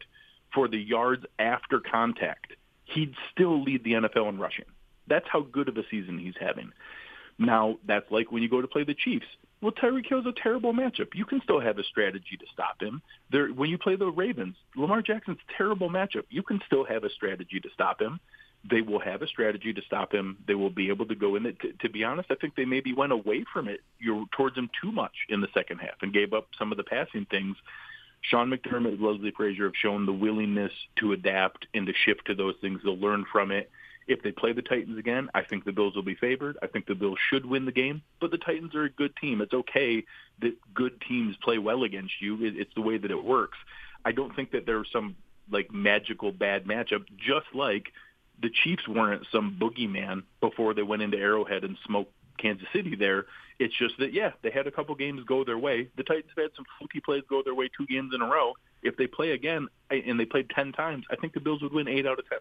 for 0.55 0.69
the 0.69 0.79
yards 0.79 1.25
after 1.39 1.81
contact, 1.81 2.53
he'd 2.85 3.15
still 3.33 3.63
lead 3.63 3.85
the 3.85 3.93
NFL 3.93 4.29
in 4.29 4.39
rushing. 4.39 4.65
That's 5.09 5.27
how 5.29 5.41
good 5.41 5.69
of 5.69 5.77
a 5.77 5.83
season 5.91 6.19
he's 6.19 6.35
having. 6.39 6.73
Now, 7.39 7.79
that's 7.87 8.11
like 8.11 8.31
when 8.31 8.43
you 8.43 8.49
go 8.49 8.61
to 8.61 8.69
play 8.69 8.85
the 8.85 8.95
Chiefs. 8.95 9.27
Well, 9.61 9.73
Tyreek 9.73 10.07
Hill's 10.09 10.27
a 10.27 10.33
terrible 10.33 10.73
matchup. 10.73 11.09
You 11.15 11.25
can 11.25 11.41
still 11.43 11.61
have 11.61 11.79
a 11.79 11.85
strategy 11.85 12.37
to 12.39 12.47
stop 12.53 12.81
him. 12.81 13.03
There, 13.31 13.49
when 13.49 13.69
you 13.69 13.79
play 13.79 13.97
the 13.97 14.11
Ravens, 14.11 14.57
Lamar 14.75 15.03
Jackson's 15.03 15.39
terrible 15.57 15.91
matchup. 15.91 16.25
You 16.31 16.43
can 16.43 16.61
still 16.67 16.85
have 16.85 17.05
a 17.05 17.11
strategy 17.11 17.61
to 17.61 17.69
stop 17.75 18.01
him. 18.01 18.21
They 18.69 18.83
will 18.83 19.01
have 19.01 19.23
a 19.23 19.27
strategy 19.27 19.73
to 19.73 19.83
stop 19.83 20.13
him. 20.13 20.39
They 20.47 20.55
will 20.55 20.71
be 20.71 20.89
able 20.89 21.07
to 21.07 21.15
go 21.15 21.37
in. 21.37 21.45
To, 21.45 21.55
to 21.81 21.89
be 21.89 22.05
honest, 22.05 22.31
I 22.31 22.35
think 22.35 22.57
they 22.57 22.65
maybe 22.65 22.93
went 22.93 23.13
away 23.13 23.45
from 23.53 23.69
it 23.69 23.81
you 23.99 24.27
towards 24.33 24.57
him 24.57 24.71
too 24.83 24.93
much 24.93 25.15
in 25.29 25.41
the 25.41 25.49
second 25.55 25.79
half 25.79 26.03
and 26.03 26.13
gave 26.13 26.33
up 26.33 26.49
some 26.59 26.71
of 26.71 26.77
the 26.77 26.85
passing 26.85 27.27
things. 27.31 27.57
Sean 28.23 28.51
McDermott 28.51 28.95
and 28.95 29.01
Leslie 29.01 29.31
Frazier 29.31 29.65
have 29.65 29.77
shown 29.77 30.05
the 30.05 30.13
willingness 30.13 30.73
to 30.97 31.13
adapt 31.13 31.67
and 31.73 31.87
to 31.87 31.95
shift 32.05 32.27
to 32.27 32.35
those 32.35 32.55
things. 32.61 32.81
They'll 32.85 32.99
learn 32.99 33.25
from 33.33 33.51
it 33.51 33.71
if 34.11 34.23
they 34.23 34.33
play 34.33 34.53
the 34.53 34.63
Titans 34.63 34.99
again, 34.99 35.31
I 35.35 35.43
think 35.43 35.65
the 35.65 35.73
Bills 35.73 35.95
will 35.95 36.03
be 36.03 36.17
favored. 36.17 36.59
I 36.63 36.67
think 36.67 36.87
the 36.87 36.95
Bills 36.95 37.19
should 37.31 37.47
win 37.47 37.65
the 37.65 37.73
game, 37.73 38.03
but 38.21 38.31
the 38.31 38.39
Titans 38.39 38.75
are 38.75 38.85
a 38.85 38.91
good 38.91 39.15
team. 39.17 39.41
It's 39.41 39.55
okay 39.55 40.05
that 40.41 40.57
good 40.75 41.01
teams 41.07 41.37
play 41.43 41.59
well 41.59 41.85
against 41.85 42.15
you. 42.21 42.39
It's 42.41 42.75
the 42.75 42.83
way 42.83 42.99
that 42.99 43.11
it 43.11 43.25
works. 43.25 43.59
I 44.05 44.13
don't 44.13 44.35
think 44.35 44.51
that 44.53 44.67
there's 44.67 44.89
some 44.93 45.17
like 45.51 45.73
magical 45.73 46.33
bad 46.33 46.65
matchup, 46.65 47.05
just 47.17 47.47
like 47.55 47.93
the 48.41 48.51
Chiefs 48.51 48.87
weren't 48.89 49.27
some 49.31 49.57
boogeyman 49.61 50.23
before 50.41 50.75
they 50.75 50.83
went 50.83 51.03
into 51.03 51.19
Arrowhead 51.19 51.65
and 51.65 51.77
smoked 51.87 52.13
Kansas 52.39 52.67
City 52.73 52.97
there. 52.97 53.27
It's 53.59 53.77
just 53.77 53.99
that, 53.99 54.13
yeah, 54.13 54.33
they 54.43 54.51
had 54.51 54.67
a 54.67 54.71
couple 54.71 54.95
games 54.95 55.23
go 55.25 55.45
their 55.45 55.59
way. 55.59 55.89
The 55.97 56.03
Titans 56.03 56.33
had 56.37 56.51
some 56.57 56.65
fluky 56.79 57.01
plays 57.01 57.23
go 57.29 57.43
their 57.43 57.55
way 57.55 57.69
two 57.77 57.87
games 57.87 58.13
in 58.15 58.23
a 58.23 58.27
row. 58.27 58.55
If 58.83 58.97
they 58.97 59.07
play 59.07 59.33
again 59.33 59.69
and 59.91 60.19
they 60.19 60.25
played 60.25 60.49
10 60.51 60.73
times, 60.73 61.05
I 61.11 61.17
think 61.17 61.35
the 61.35 61.41
Bills 61.41 61.63
would 61.63 61.73
win 61.73 61.87
8 61.87 62.07
out 62.07 62.19
of 62.19 62.29
10. 62.29 62.39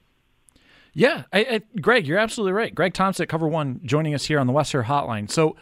Yeah, 0.94 1.24
I, 1.32 1.40
I, 1.40 1.62
Greg, 1.80 2.08
you're 2.08 2.18
absolutely 2.18 2.54
right. 2.54 2.74
Greg 2.74 2.94
Thompson 2.94 3.28
Cover 3.28 3.48
One 3.48 3.82
joining 3.84 4.16
us 4.16 4.26
here 4.26 4.40
on 4.40 4.48
the 4.48 4.54
Western 4.54 4.86
Hotline. 4.86 5.30
So, 5.30 5.56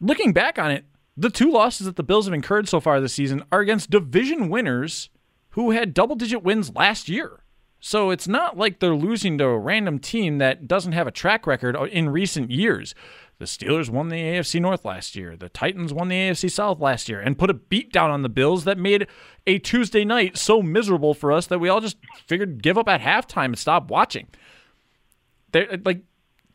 looking 0.00 0.32
back 0.32 0.58
on 0.58 0.70
it, 0.70 0.86
the 1.16 1.28
two 1.28 1.50
losses 1.50 1.86
that 1.86 1.96
the 1.96 2.02
Bills 2.02 2.24
have 2.26 2.32
incurred 2.32 2.68
so 2.68 2.80
far 2.80 3.00
this 3.00 3.12
season 3.12 3.44
are 3.52 3.60
against 3.60 3.90
division 3.90 4.48
winners 4.48 5.10
who 5.50 5.72
had 5.72 5.92
double 5.92 6.16
digit 6.16 6.42
wins 6.42 6.74
last 6.74 7.08
year. 7.08 7.41
So 7.84 8.10
it's 8.10 8.28
not 8.28 8.56
like 8.56 8.78
they're 8.78 8.94
losing 8.94 9.38
to 9.38 9.44
a 9.44 9.58
random 9.58 9.98
team 9.98 10.38
that 10.38 10.68
doesn't 10.68 10.92
have 10.92 11.08
a 11.08 11.10
track 11.10 11.48
record 11.48 11.76
in 11.90 12.10
recent 12.10 12.52
years. 12.52 12.94
The 13.40 13.44
Steelers 13.44 13.90
won 13.90 14.08
the 14.08 14.22
AFC 14.22 14.60
North 14.60 14.84
last 14.84 15.16
year. 15.16 15.36
The 15.36 15.48
Titans 15.48 15.92
won 15.92 16.06
the 16.06 16.14
AFC 16.14 16.48
South 16.48 16.78
last 16.78 17.08
year 17.08 17.18
and 17.18 17.36
put 17.36 17.50
a 17.50 17.54
beat 17.54 17.92
down 17.92 18.12
on 18.12 18.22
the 18.22 18.28
Bills 18.28 18.62
that 18.64 18.78
made 18.78 19.08
a 19.48 19.58
Tuesday 19.58 20.04
night 20.04 20.38
so 20.38 20.62
miserable 20.62 21.12
for 21.12 21.32
us 21.32 21.48
that 21.48 21.58
we 21.58 21.68
all 21.68 21.80
just 21.80 21.96
figured 22.24 22.62
give 22.62 22.78
up 22.78 22.88
at 22.88 23.00
halftime 23.00 23.46
and 23.46 23.58
stop 23.58 23.90
watching. 23.90 24.28
They're, 25.50 25.72
uh, 25.72 25.78
like 25.84 26.02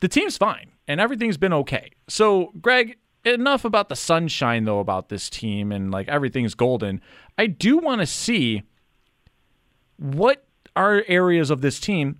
the 0.00 0.08
team's 0.08 0.38
fine 0.38 0.70
and 0.88 0.98
everything's 0.98 1.36
been 1.36 1.52
okay. 1.52 1.90
So, 2.08 2.52
Greg, 2.58 2.96
enough 3.22 3.66
about 3.66 3.90
the 3.90 3.96
sunshine 3.96 4.64
though 4.64 4.78
about 4.78 5.10
this 5.10 5.28
team 5.28 5.72
and 5.72 5.90
like 5.90 6.08
everything's 6.08 6.54
golden. 6.54 7.02
I 7.36 7.48
do 7.48 7.76
want 7.76 8.00
to 8.00 8.06
see 8.06 8.62
what 9.98 10.47
are 10.78 11.04
areas 11.08 11.50
of 11.50 11.60
this 11.60 11.80
team 11.80 12.18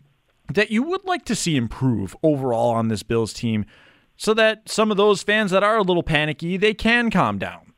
that 0.52 0.70
you 0.70 0.82
would 0.82 1.04
like 1.04 1.24
to 1.26 1.36
see 1.36 1.56
improve 1.56 2.16
overall 2.22 2.70
on 2.70 2.88
this 2.88 3.02
Bills 3.02 3.32
team 3.32 3.64
so 4.16 4.34
that 4.34 4.68
some 4.68 4.90
of 4.90 4.96
those 4.96 5.22
fans 5.22 5.50
that 5.52 5.62
are 5.62 5.76
a 5.76 5.82
little 5.82 6.02
panicky, 6.02 6.56
they 6.56 6.74
can 6.74 7.10
calm 7.10 7.38
down? 7.38 7.72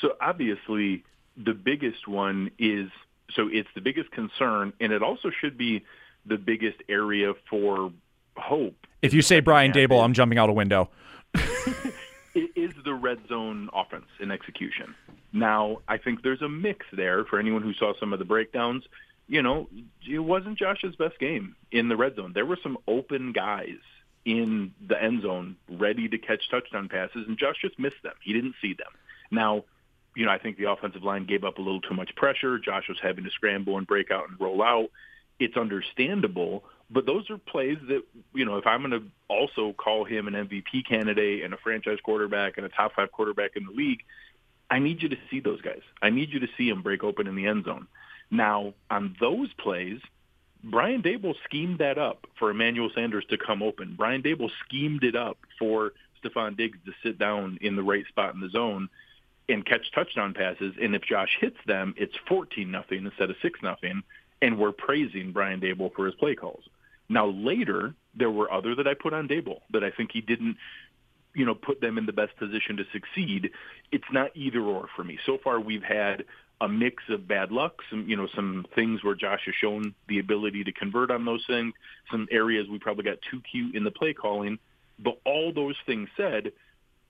So 0.00 0.12
obviously 0.20 1.04
the 1.36 1.54
biggest 1.54 2.06
one 2.06 2.50
is 2.58 2.90
so 3.34 3.48
it's 3.50 3.68
the 3.74 3.80
biggest 3.80 4.10
concern 4.12 4.72
and 4.80 4.92
it 4.92 5.02
also 5.02 5.30
should 5.30 5.58
be 5.58 5.84
the 6.24 6.36
biggest 6.36 6.78
area 6.88 7.32
for 7.50 7.92
hope. 8.36 8.86
If 9.02 9.12
you 9.12 9.22
say 9.22 9.40
Brian 9.40 9.72
Daboll, 9.72 10.04
I'm 10.04 10.12
jumping 10.12 10.38
out 10.38 10.48
a 10.48 10.52
window. 10.52 10.90
it 11.34 12.50
is 12.54 12.72
the 12.84 12.94
red 12.94 13.18
zone 13.28 13.70
offense 13.72 14.06
in 14.20 14.30
execution. 14.30 14.94
Now, 15.32 15.78
I 15.88 15.98
think 15.98 16.22
there's 16.22 16.42
a 16.42 16.48
mix 16.48 16.86
there 16.92 17.24
for 17.24 17.38
anyone 17.38 17.62
who 17.62 17.74
saw 17.74 17.92
some 17.98 18.12
of 18.12 18.18
the 18.18 18.24
breakdowns 18.24 18.84
you 19.28 19.42
know, 19.42 19.68
it 20.08 20.18
wasn't 20.18 20.58
Josh's 20.58 20.96
best 20.96 21.18
game 21.18 21.56
in 21.72 21.88
the 21.88 21.96
red 21.96 22.16
zone. 22.16 22.32
There 22.34 22.46
were 22.46 22.58
some 22.62 22.78
open 22.86 23.32
guys 23.32 23.78
in 24.24 24.72
the 24.86 25.00
end 25.00 25.22
zone 25.22 25.56
ready 25.68 26.08
to 26.08 26.18
catch 26.18 26.48
touchdown 26.50 26.88
passes, 26.88 27.26
and 27.26 27.38
Josh 27.38 27.56
just 27.60 27.78
missed 27.78 28.02
them. 28.02 28.14
He 28.22 28.32
didn't 28.32 28.54
see 28.60 28.74
them. 28.74 28.92
Now, 29.30 29.64
you 30.14 30.24
know, 30.24 30.32
I 30.32 30.38
think 30.38 30.56
the 30.56 30.70
offensive 30.70 31.02
line 31.02 31.26
gave 31.26 31.44
up 31.44 31.58
a 31.58 31.62
little 31.62 31.80
too 31.80 31.94
much 31.94 32.14
pressure. 32.16 32.58
Josh 32.58 32.88
was 32.88 32.98
having 33.02 33.24
to 33.24 33.30
scramble 33.30 33.78
and 33.78 33.86
break 33.86 34.10
out 34.10 34.28
and 34.28 34.40
roll 34.40 34.62
out. 34.62 34.90
It's 35.38 35.56
understandable, 35.56 36.64
but 36.90 37.04
those 37.04 37.28
are 37.30 37.36
plays 37.36 37.76
that, 37.88 38.02
you 38.32 38.44
know, 38.44 38.56
if 38.56 38.66
I'm 38.66 38.80
going 38.80 39.02
to 39.02 39.06
also 39.28 39.74
call 39.74 40.04
him 40.04 40.28
an 40.28 40.34
MVP 40.34 40.86
candidate 40.88 41.44
and 41.44 41.52
a 41.52 41.58
franchise 41.58 41.98
quarterback 42.02 42.56
and 42.56 42.64
a 42.64 42.70
top 42.70 42.94
five 42.94 43.12
quarterback 43.12 43.52
in 43.56 43.66
the 43.66 43.72
league, 43.72 44.02
I 44.70 44.78
need 44.78 45.02
you 45.02 45.10
to 45.10 45.16
see 45.30 45.40
those 45.40 45.60
guys. 45.60 45.82
I 46.00 46.10
need 46.10 46.30
you 46.30 46.40
to 46.40 46.48
see 46.56 46.68
him 46.68 46.82
break 46.82 47.04
open 47.04 47.26
in 47.26 47.36
the 47.36 47.46
end 47.46 47.64
zone. 47.64 47.86
Now, 48.30 48.74
on 48.90 49.16
those 49.20 49.52
plays, 49.54 50.00
Brian 50.64 51.02
Daboll 51.02 51.34
schemed 51.44 51.78
that 51.78 51.98
up 51.98 52.26
for 52.38 52.50
Emmanuel 52.50 52.90
Sanders 52.94 53.24
to 53.30 53.38
come 53.38 53.62
open. 53.62 53.94
Brian 53.96 54.22
Daboll 54.22 54.50
schemed 54.64 55.04
it 55.04 55.14
up 55.14 55.38
for 55.58 55.92
Stefon 56.22 56.56
Diggs 56.56 56.78
to 56.86 56.92
sit 57.02 57.18
down 57.18 57.58
in 57.60 57.76
the 57.76 57.82
right 57.82 58.06
spot 58.08 58.34
in 58.34 58.40
the 58.40 58.48
zone 58.48 58.88
and 59.48 59.64
catch 59.64 59.92
touchdown 59.92 60.34
passes. 60.34 60.74
And 60.80 60.96
if 60.96 61.02
Josh 61.02 61.36
hits 61.40 61.58
them, 61.66 61.94
it's 61.96 62.16
14 62.28 62.68
nothing 62.68 63.04
instead 63.04 63.30
of 63.30 63.36
6 63.40 63.60
nothing. 63.62 64.02
And 64.42 64.58
we're 64.58 64.72
praising 64.72 65.32
Brian 65.32 65.60
Daboll 65.60 65.94
for 65.94 66.06
his 66.06 66.14
play 66.16 66.34
calls. 66.34 66.64
Now 67.08 67.26
later, 67.26 67.94
there 68.14 68.30
were 68.30 68.50
other 68.52 68.74
that 68.74 68.88
I 68.88 68.94
put 68.94 69.12
on 69.12 69.28
Daboll 69.28 69.60
that 69.70 69.84
I 69.84 69.90
think 69.90 70.10
he 70.12 70.20
didn't, 70.20 70.56
you 71.32 71.44
know, 71.44 71.54
put 71.54 71.80
them 71.80 71.96
in 71.96 72.06
the 72.06 72.12
best 72.12 72.36
position 72.36 72.76
to 72.78 72.84
succeed. 72.92 73.52
It's 73.92 74.10
not 74.10 74.32
either 74.34 74.60
or 74.60 74.88
for 74.96 75.04
me. 75.04 75.18
So 75.24 75.38
far, 75.38 75.60
we've 75.60 75.84
had 75.84 76.24
a 76.60 76.68
mix 76.68 77.02
of 77.10 77.28
bad 77.28 77.52
luck, 77.52 77.82
some 77.90 78.08
you 78.08 78.16
know 78.16 78.28
some 78.34 78.66
things 78.74 79.04
where 79.04 79.14
Josh 79.14 79.42
has 79.46 79.54
shown 79.54 79.94
the 80.08 80.18
ability 80.18 80.64
to 80.64 80.72
convert 80.72 81.10
on 81.10 81.24
those 81.24 81.44
things, 81.46 81.74
some 82.10 82.28
areas 82.30 82.68
we 82.68 82.78
probably 82.78 83.04
got 83.04 83.18
too 83.30 83.40
cute 83.50 83.74
in 83.74 83.84
the 83.84 83.90
play 83.90 84.14
calling. 84.14 84.58
But 84.98 85.18
all 85.24 85.52
those 85.52 85.76
things 85.84 86.08
said, 86.16 86.52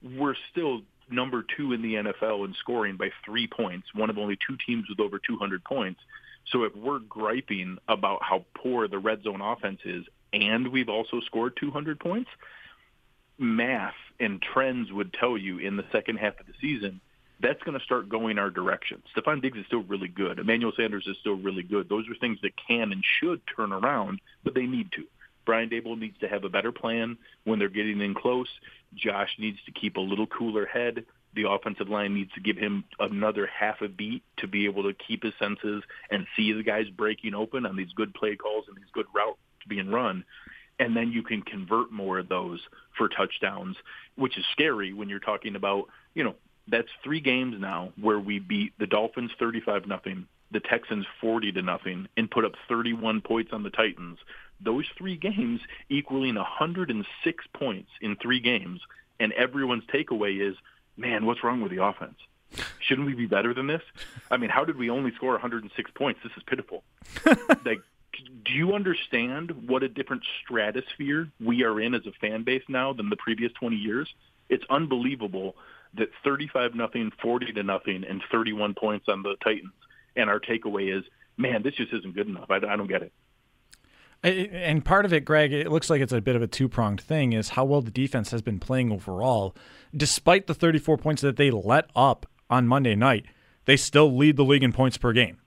we're 0.03 0.35
still 0.51 0.83
number 1.09 1.45
two 1.57 1.73
in 1.73 1.83
the 1.83 1.95
NFL 1.95 2.45
in 2.45 2.55
scoring 2.55 2.97
by 2.97 3.11
three 3.25 3.47
points, 3.47 3.95
one 3.95 4.11
of 4.11 4.19
only 4.19 4.37
two 4.37 4.57
teams 4.67 4.89
with 4.89 4.99
over 4.99 5.21
200 5.21 5.63
points. 5.63 6.01
So 6.51 6.65
if 6.65 6.75
we're 6.75 6.99
griping 6.99 7.79
about 7.87 8.23
how 8.23 8.45
poor 8.55 8.89
the 8.89 8.99
red 8.99 9.23
zone 9.23 9.41
offense 9.41 9.81
is, 9.85 10.05
and 10.33 10.69
we've 10.69 10.89
also 10.89 11.21
scored 11.21 11.57
200 11.57 12.01
points, 12.01 12.31
math 13.39 13.95
and 14.19 14.43
trends 14.43 14.91
would 14.93 15.13
tell 15.13 15.37
you 15.37 15.59
in 15.59 15.77
the 15.77 15.85
second 15.93 16.17
half 16.17 16.41
of 16.41 16.47
the 16.47 16.55
season 16.61 17.01
that's 17.41 17.63
going 17.63 17.79
to 17.79 17.85
start 17.85 18.09
going 18.09 18.39
our 18.39 18.51
direction. 18.51 19.03
Stefon 19.15 19.43
Diggs 19.43 19.59
is 19.59 19.67
still 19.67 19.83
really 19.83 20.09
good. 20.09 20.39
Emmanuel 20.39 20.73
Sanders 20.77 21.07
is 21.07 21.17
still 21.21 21.35
really 21.37 21.63
good. 21.63 21.89
Those 21.89 22.09
are 22.09 22.15
things 22.15 22.39
that 22.43 22.53
can 22.69 22.93
and 22.93 23.03
should 23.21 23.41
turn 23.55 23.73
around, 23.73 24.21
but 24.43 24.55
they 24.55 24.67
need 24.67 24.91
to. 24.93 25.05
Brian 25.45 25.69
Daboll 25.69 25.99
needs 25.99 26.19
to 26.21 26.29
have 26.29 26.45
a 26.45 26.49
better 26.49 26.73
plan 26.73 27.19
when 27.45 27.59
they're 27.59 27.69
getting 27.69 28.01
in 28.01 28.15
close. 28.15 28.49
Josh 28.95 29.31
needs 29.39 29.59
to 29.67 29.73
keep 29.73 29.97
a 29.97 30.01
little 30.01 30.27
cooler 30.27 30.67
head. 30.67 31.05
The 31.35 31.49
offensive 31.49 31.89
line 31.89 32.15
needs 32.15 32.33
to 32.33 32.41
give 32.41 32.57
him 32.57 32.85
another 32.99 33.47
half 33.47 33.83
a 33.83 33.89
beat 33.89 34.23
to 34.39 34.49
be 34.49 34.65
able 34.65 34.83
to 34.85 34.95
keep 34.95 35.23
his 35.23 35.35
senses 35.39 35.85
and 36.11 36.27
see 36.35 36.53
the 36.53 36.63
guys 36.63 36.89
breaking 36.89 37.35
open 37.35 37.67
on 37.67 37.77
these 37.77 37.93
good 37.95 38.15
play 38.15 38.35
calls 38.37 38.65
and 38.69 38.77
these 38.77 38.91
good 38.93 39.07
routes 39.15 39.39
being 39.69 39.91
run. 39.91 40.25
And 40.79 40.97
then 40.97 41.13
you 41.13 41.23
can 41.23 41.43
convert 41.43 41.93
more 41.93 42.19
of 42.19 42.29
those 42.29 42.61
for 42.97 43.09
touchdowns, 43.09 43.77
which 44.17 44.37
is 44.37 44.45
scary 44.53 44.93
when 44.93 45.09
you're 45.09 45.21
talking 45.21 45.57
about, 45.57 45.89
you 46.15 46.25
know, 46.25 46.35
that's 46.69 46.89
three 47.03 47.21
games 47.21 47.57
now 47.59 47.93
where 48.01 48.19
we 48.19 48.39
beat 48.39 48.73
the 48.79 48.87
Dolphins 48.87 49.31
35 49.39 49.87
nothing, 49.87 50.27
the 50.51 50.61
Texans 50.61 51.07
40 51.21 51.53
to 51.53 51.63
nothing, 51.63 52.09
and 52.17 52.31
put 52.31 52.45
up 52.45 52.53
31 52.69 53.21
points 53.21 53.53
on 53.53 53.63
the 53.63 53.71
Titans. 53.71 54.19
Those 54.61 54.87
three 54.97 55.17
games 55.17 55.61
equaling 55.89 56.37
106 56.37 57.45
points 57.53 57.91
in 58.01 58.17
three 58.17 58.41
games, 58.41 58.81
and 59.21 59.33
everyone's 59.33 59.85
takeaway 59.85 60.41
is, 60.41 60.57
man, 60.97 61.27
what's 61.27 61.45
wrong 61.45 61.61
with 61.61 61.71
the 61.71 61.83
offense? 61.85 62.17
Shouldn't 62.81 63.07
we 63.07 63.15
be 63.15 63.27
better 63.27 63.53
than 63.53 63.67
this? 63.67 63.83
I 64.31 64.37
mean, 64.37 64.51
how 64.51 64.65
did 64.65 64.77
we 64.77 64.89
only 64.91 65.13
score 65.15 65.33
106 65.33 65.91
points? 65.95 66.21
This 66.23 66.33
is 66.37 66.43
pitiful. 66.45 66.85
like, 67.65 67.83
do 68.45 68.53
you 68.53 68.75
understand 68.75 69.69
what 69.69 69.83
a 69.83 69.89
different 69.89 70.23
stratosphere 70.43 71.29
we 71.41 71.65
are 71.65 71.81
in 71.81 71.95
as 71.95 72.07
a 72.07 72.13
fan 72.13 72.45
base 72.45 72.63
now 72.69 72.93
than 72.93 73.11
the 73.11 73.17
previous 73.17 73.53
20 73.55 73.77
years? 73.77 74.09
It's 74.49 74.65
unbelievable 74.71 75.57
that 75.95 76.09
35 76.25 76.75
nothing, 76.75 77.11
40 77.23 77.53
to 77.53 77.63
nothing, 77.63 78.05
and 78.09 78.23
31 78.31 78.75
points 78.75 79.07
on 79.09 79.23
the 79.23 79.37
Titans. 79.43 79.73
And 80.15 80.31
our 80.31 80.41
takeaway 80.41 80.97
is, 80.97 81.05
man, 81.37 81.63
this 81.63 81.75
just 81.75 81.93
isn't 81.93 82.15
good 82.15 82.29
enough. 82.29 82.47
I, 82.51 82.57
I 82.57 82.77
don't 82.77 82.87
get 82.87 83.03
it. 83.03 83.13
And 84.23 84.85
part 84.85 85.05
of 85.05 85.13
it, 85.13 85.25
Greg, 85.25 85.53
it 85.53 85.71
looks 85.71 85.89
like 85.89 86.01
it's 86.01 86.13
a 86.13 86.21
bit 86.21 86.37
of 86.37 86.43
a 86.43 86.47
two 86.47 86.69
pronged 86.69 87.01
thing 87.01 87.33
is 87.33 87.51
how 87.51 87.65
well 87.65 87.83
the 87.83 87.91
defense 87.91 88.31
has 88.31 88.43
been 88.43 88.59
playing 88.59 88.91
overall. 88.91 89.55
Despite 89.95 90.47
the 90.47 90.55
34 90.55 90.97
points 90.97 91.23
that 91.23 91.37
they 91.37 91.51
let 91.51 91.91
up 91.95 92.27
on 92.51 92.67
Monday 92.67 92.95
night, 92.95 93.27
they 93.67 93.77
still 93.77 94.17
lead 94.17 94.37
the 94.37 94.45
league 94.45 94.65
in 94.65 94.73
points 94.73 94.97
per 94.97 95.13
game, 95.13 95.39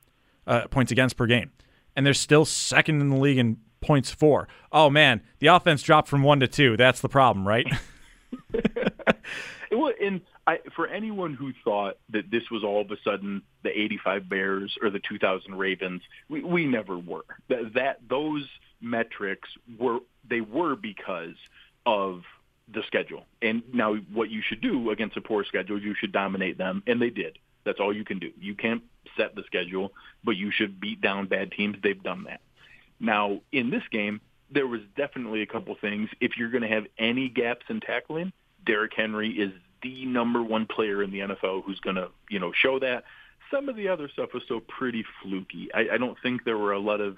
uh, 0.48 0.68
points 0.68 0.92
against 0.92 1.18
per 1.18 1.26
game. 1.26 1.52
And 1.96 2.06
they're 2.06 2.14
still 2.14 2.46
second 2.46 3.02
in 3.02 3.10
the 3.10 3.18
league 3.18 3.38
in 3.38 3.58
points 3.82 4.12
for. 4.12 4.48
Oh, 4.72 4.90
man, 4.90 5.22
the 5.40 5.48
offense 5.48 5.82
dropped 5.82 6.08
from 6.08 6.24
one 6.24 6.40
to 6.40 6.48
two. 6.48 6.78
That's 6.78 7.02
the 7.02 7.10
problem, 7.10 7.48
right? 7.48 7.66
well, 9.72 9.94
and 10.02 10.22
I, 10.48 10.60
for 10.76 10.88
anyone 10.88 11.34
who 11.34 11.54
thought 11.64 11.98
that 12.10 12.32
this 12.32 12.44
was 12.52 12.64
all 12.64 12.82
of 12.82 12.92
a 12.92 12.98
sudden 13.04 13.42
the 13.64 13.70
85 13.70 14.30
Bears 14.30 14.78
or 14.82 14.90
the 14.90 15.00
2000 15.00 15.56
Ravens, 15.56 16.02
we, 16.30 16.44
we 16.44 16.66
never 16.66 16.98
were. 16.98 17.26
That, 17.50 17.74
that 17.76 18.00
those 18.10 18.46
metrics 18.82 19.50
were 19.78 20.00
they 20.28 20.42
were 20.42 20.76
because 20.76 21.36
of 21.86 22.24
the 22.74 22.82
schedule. 22.88 23.26
And 23.42 23.64
now 23.74 23.96
what 24.14 24.30
you 24.30 24.42
should 24.48 24.62
do 24.62 24.92
against 24.92 25.18
a 25.18 25.22
poor 25.22 25.44
schedule, 25.44 25.82
you 25.82 25.96
should 25.96 26.12
dominate 26.12 26.58
them, 26.58 26.84
and 26.88 27.02
they 27.02 27.10
did. 27.10 27.40
That's 27.66 27.80
all 27.80 27.94
you 27.94 28.06
can 28.06 28.20
do. 28.20 28.32
You 28.40 28.56
can't 28.56 28.84
set 29.18 29.36
the 29.36 29.44
schedule, 29.46 29.92
but 30.24 30.38
you 30.38 30.52
should 30.52 30.80
beat 30.80 31.02
down 31.02 31.28
bad 31.28 31.52
teams. 31.52 31.78
They've 31.82 32.02
done 32.02 32.26
that. 32.26 32.42
Now, 33.00 33.42
in 33.52 33.70
this 33.70 33.84
game, 33.92 34.22
there 34.52 34.68
was 34.68 34.82
definitely 34.96 35.42
a 35.42 35.46
couple 35.46 35.76
things. 35.80 36.10
If 36.20 36.38
you're 36.38 36.50
going 36.50 36.64
to 36.64 36.70
have 36.70 36.86
any 36.98 37.30
gaps 37.30 37.66
in 37.70 37.80
tackling, 37.80 38.34
Derrick 38.70 38.94
Henry 38.96 39.32
is 39.32 39.52
the 39.82 40.06
number 40.06 40.44
one 40.44 40.68
player 40.68 41.02
in 41.02 41.10
the 41.10 41.22
NFL 41.22 41.64
who's 41.64 41.80
going 41.80 41.96
to, 41.96 42.10
you 42.30 42.40
know, 42.40 42.52
show 42.54 42.78
that. 42.78 43.04
Some 43.50 43.68
of 43.68 43.76
the 43.76 43.88
other 43.88 44.08
stuff 44.10 44.30
was 44.32 44.44
so 44.48 44.60
pretty 44.60 45.04
fluky. 45.24 45.70
I, 45.74 45.88
I 45.94 45.98
don't 45.98 46.16
think 46.22 46.44
there 46.44 46.58
were 46.58 46.74
a 46.74 46.80
lot 46.80 47.02
of 47.02 47.18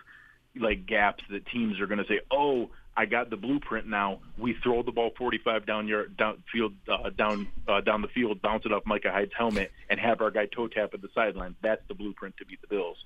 like 0.56 0.86
gaps 0.86 1.26
that 1.30 1.46
teams 1.48 1.82
are 1.82 1.88
going 1.88 1.98
to 1.98 2.08
say, 2.08 2.22
oh, 2.32 2.70
I 2.96 3.06
got 3.06 3.30
the 3.30 3.36
blueprint 3.36 3.86
now. 3.86 4.20
We 4.38 4.56
throw 4.64 4.82
the 4.82 4.94
ball 4.94 5.12
45 5.18 5.66
down 5.66 5.90
your 5.90 6.08
down 6.08 6.42
field 6.54 6.74
uh, 6.88 7.10
down 7.10 7.50
uh, 7.68 7.82
down 7.82 8.02
the 8.02 8.08
field, 8.08 8.42
bounce 8.42 8.66
it 8.66 8.72
off 8.72 8.84
Micah 8.86 9.12
Hyde's 9.12 9.34
helmet, 9.38 9.74
and 9.90 10.00
have 10.00 10.22
our 10.22 10.32
guy 10.32 10.46
toe 10.46 10.70
tap 10.70 10.94
at 10.94 11.02
the 11.02 11.10
sideline. 11.14 11.56
That's 11.62 11.82
the 11.90 11.96
blueprint 11.96 12.38
to 12.38 12.46
beat 12.46 12.62
the 12.62 12.68
Bills. 12.68 12.98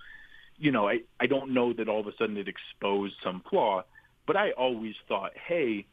You 0.60 0.72
know, 0.72 0.88
I 0.88 1.00
I 1.20 1.26
don't 1.26 1.52
know 1.56 1.74
that 1.74 1.90
all 1.90 2.00
of 2.00 2.06
a 2.08 2.16
sudden 2.16 2.38
it 2.38 2.48
exposed 2.48 3.16
some 3.24 3.42
flaw, 3.50 3.86
but 4.28 4.36
I 4.36 4.52
always 4.52 4.94
thought, 5.08 5.32
hey, 5.48 5.88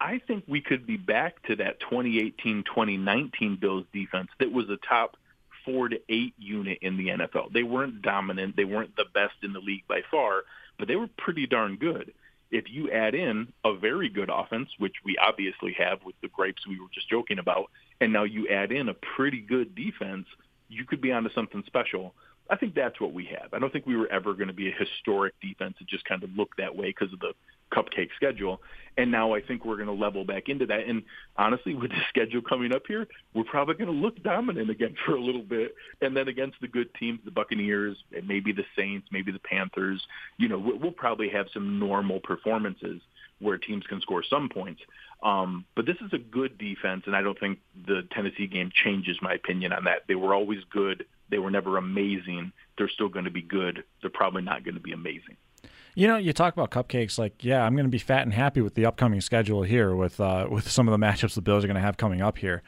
I 0.00 0.20
think 0.26 0.44
we 0.46 0.60
could 0.60 0.86
be 0.86 0.96
back 0.96 1.42
to 1.44 1.56
that 1.56 1.80
2018-2019 1.80 3.60
Bills 3.60 3.86
defense 3.92 4.28
that 4.38 4.52
was 4.52 4.68
a 4.68 4.76
top 4.86 5.16
four 5.64 5.88
to 5.88 6.00
eight 6.08 6.34
unit 6.38 6.78
in 6.82 6.96
the 6.96 7.08
NFL. 7.08 7.52
They 7.52 7.62
weren't 7.62 8.02
dominant. 8.02 8.56
They 8.56 8.64
weren't 8.64 8.94
the 8.96 9.06
best 9.12 9.34
in 9.42 9.52
the 9.52 9.60
league 9.60 9.86
by 9.88 10.02
far, 10.10 10.42
but 10.78 10.86
they 10.86 10.96
were 10.96 11.08
pretty 11.16 11.46
darn 11.46 11.76
good 11.76 12.12
if 12.50 12.64
you 12.70 12.90
add 12.90 13.14
in 13.14 13.52
a 13.64 13.74
very 13.74 14.08
good 14.08 14.30
offense, 14.32 14.68
which 14.78 14.94
we 15.04 15.16
obviously 15.18 15.74
have 15.78 16.04
with 16.04 16.14
the 16.22 16.28
gripes 16.28 16.66
we 16.66 16.78
were 16.78 16.86
just 16.94 17.08
joking 17.08 17.38
about, 17.38 17.70
and 18.00 18.12
now 18.12 18.24
you 18.24 18.48
add 18.48 18.72
in 18.72 18.88
a 18.88 18.94
pretty 18.94 19.40
good 19.40 19.74
defense, 19.74 20.26
you 20.68 20.84
could 20.84 21.00
be 21.00 21.12
onto 21.12 21.30
something 21.32 21.62
special. 21.66 22.14
I 22.48 22.56
think 22.56 22.74
that's 22.74 23.00
what 23.00 23.12
we 23.12 23.24
have. 23.26 23.52
I 23.52 23.58
don't 23.58 23.72
think 23.72 23.86
we 23.86 23.96
were 23.96 24.10
ever 24.12 24.34
going 24.34 24.48
to 24.48 24.54
be 24.54 24.68
a 24.68 24.74
historic 24.74 25.34
defense 25.40 25.74
that 25.78 25.88
just 25.88 26.04
kind 26.04 26.22
of 26.22 26.30
looked 26.36 26.58
that 26.58 26.76
way 26.76 26.86
because 26.88 27.12
of 27.12 27.18
the 27.18 27.32
cupcake 27.72 28.10
schedule. 28.16 28.60
And 28.98 29.10
now 29.10 29.34
I 29.34 29.42
think 29.42 29.64
we're 29.64 29.76
going 29.76 29.88
to 29.88 29.92
level 29.92 30.24
back 30.24 30.48
into 30.48 30.64
that. 30.66 30.80
And 30.80 31.02
honestly, 31.36 31.74
with 31.74 31.90
the 31.90 32.00
schedule 32.08 32.40
coming 32.40 32.72
up 32.72 32.82
here, 32.88 33.06
we're 33.34 33.44
probably 33.44 33.74
going 33.74 33.92
to 33.92 33.92
look 33.92 34.22
dominant 34.22 34.70
again 34.70 34.94
for 35.04 35.14
a 35.14 35.20
little 35.20 35.42
bit. 35.42 35.74
And 36.00 36.16
then 36.16 36.28
against 36.28 36.60
the 36.60 36.68
good 36.68 36.94
teams, 36.94 37.20
the 37.24 37.30
Buccaneers, 37.30 37.96
maybe 38.24 38.52
the 38.52 38.64
Saints, 38.76 39.08
maybe 39.12 39.32
the 39.32 39.38
Panthers, 39.38 40.02
you 40.38 40.48
know, 40.48 40.58
we'll 40.58 40.92
probably 40.92 41.28
have 41.28 41.46
some 41.52 41.78
normal 41.78 42.20
performances 42.20 43.00
where 43.38 43.58
teams 43.58 43.84
can 43.86 44.00
score 44.00 44.22
some 44.22 44.48
points. 44.48 44.80
Um, 45.22 45.64
but 45.74 45.86
this 45.86 45.96
is 46.00 46.12
a 46.12 46.18
good 46.18 46.58
defense, 46.58 47.02
and 47.06 47.16
I 47.16 47.22
don't 47.22 47.38
think 47.38 47.58
the 47.86 48.06
Tennessee 48.12 48.46
game 48.46 48.70
changes 48.72 49.16
my 49.20 49.34
opinion 49.34 49.72
on 49.72 49.84
that. 49.84 50.02
They 50.08 50.14
were 50.14 50.34
always 50.34 50.60
good. 50.70 51.04
They 51.30 51.38
were 51.38 51.50
never 51.50 51.76
amazing. 51.76 52.52
They're 52.78 52.88
still 52.88 53.08
going 53.08 53.24
to 53.24 53.30
be 53.30 53.42
good. 53.42 53.84
They're 54.00 54.10
probably 54.10 54.42
not 54.42 54.64
going 54.64 54.74
to 54.74 54.80
be 54.80 54.92
amazing. 54.92 55.36
You 55.94 56.08
know, 56.08 56.16
you 56.16 56.32
talk 56.32 56.52
about 56.52 56.70
cupcakes. 56.70 57.18
Like, 57.18 57.44
yeah, 57.44 57.62
I'm 57.62 57.74
going 57.74 57.86
to 57.86 57.90
be 57.90 57.98
fat 57.98 58.22
and 58.22 58.32
happy 58.32 58.60
with 58.60 58.74
the 58.74 58.86
upcoming 58.86 59.20
schedule 59.20 59.62
here 59.62 59.94
with 59.94 60.20
uh, 60.20 60.46
with 60.50 60.70
some 60.70 60.88
of 60.88 60.98
the 60.98 61.04
matchups 61.04 61.34
the 61.34 61.42
Bills 61.42 61.64
are 61.64 61.66
going 61.66 61.76
to 61.76 61.80
have 61.80 61.96
coming 61.96 62.20
up 62.20 62.38
here. 62.38 62.62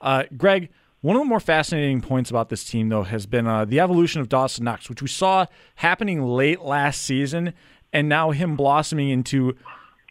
Uh, 0.00 0.24
Greg, 0.36 0.70
one 1.00 1.16
of 1.16 1.20
the 1.20 1.26
more 1.26 1.40
fascinating 1.40 2.00
points 2.00 2.30
about 2.30 2.48
this 2.48 2.64
team, 2.64 2.88
though, 2.88 3.02
has 3.02 3.26
been 3.26 3.46
uh, 3.46 3.64
the 3.64 3.80
evolution 3.80 4.20
of 4.20 4.28
Dawson 4.28 4.64
Knox, 4.64 4.88
which 4.88 5.02
we 5.02 5.08
saw 5.08 5.46
happening 5.76 6.22
late 6.22 6.60
last 6.62 7.02
season, 7.02 7.52
and 7.92 8.08
now 8.08 8.30
him 8.30 8.56
blossoming 8.56 9.10
into 9.10 9.56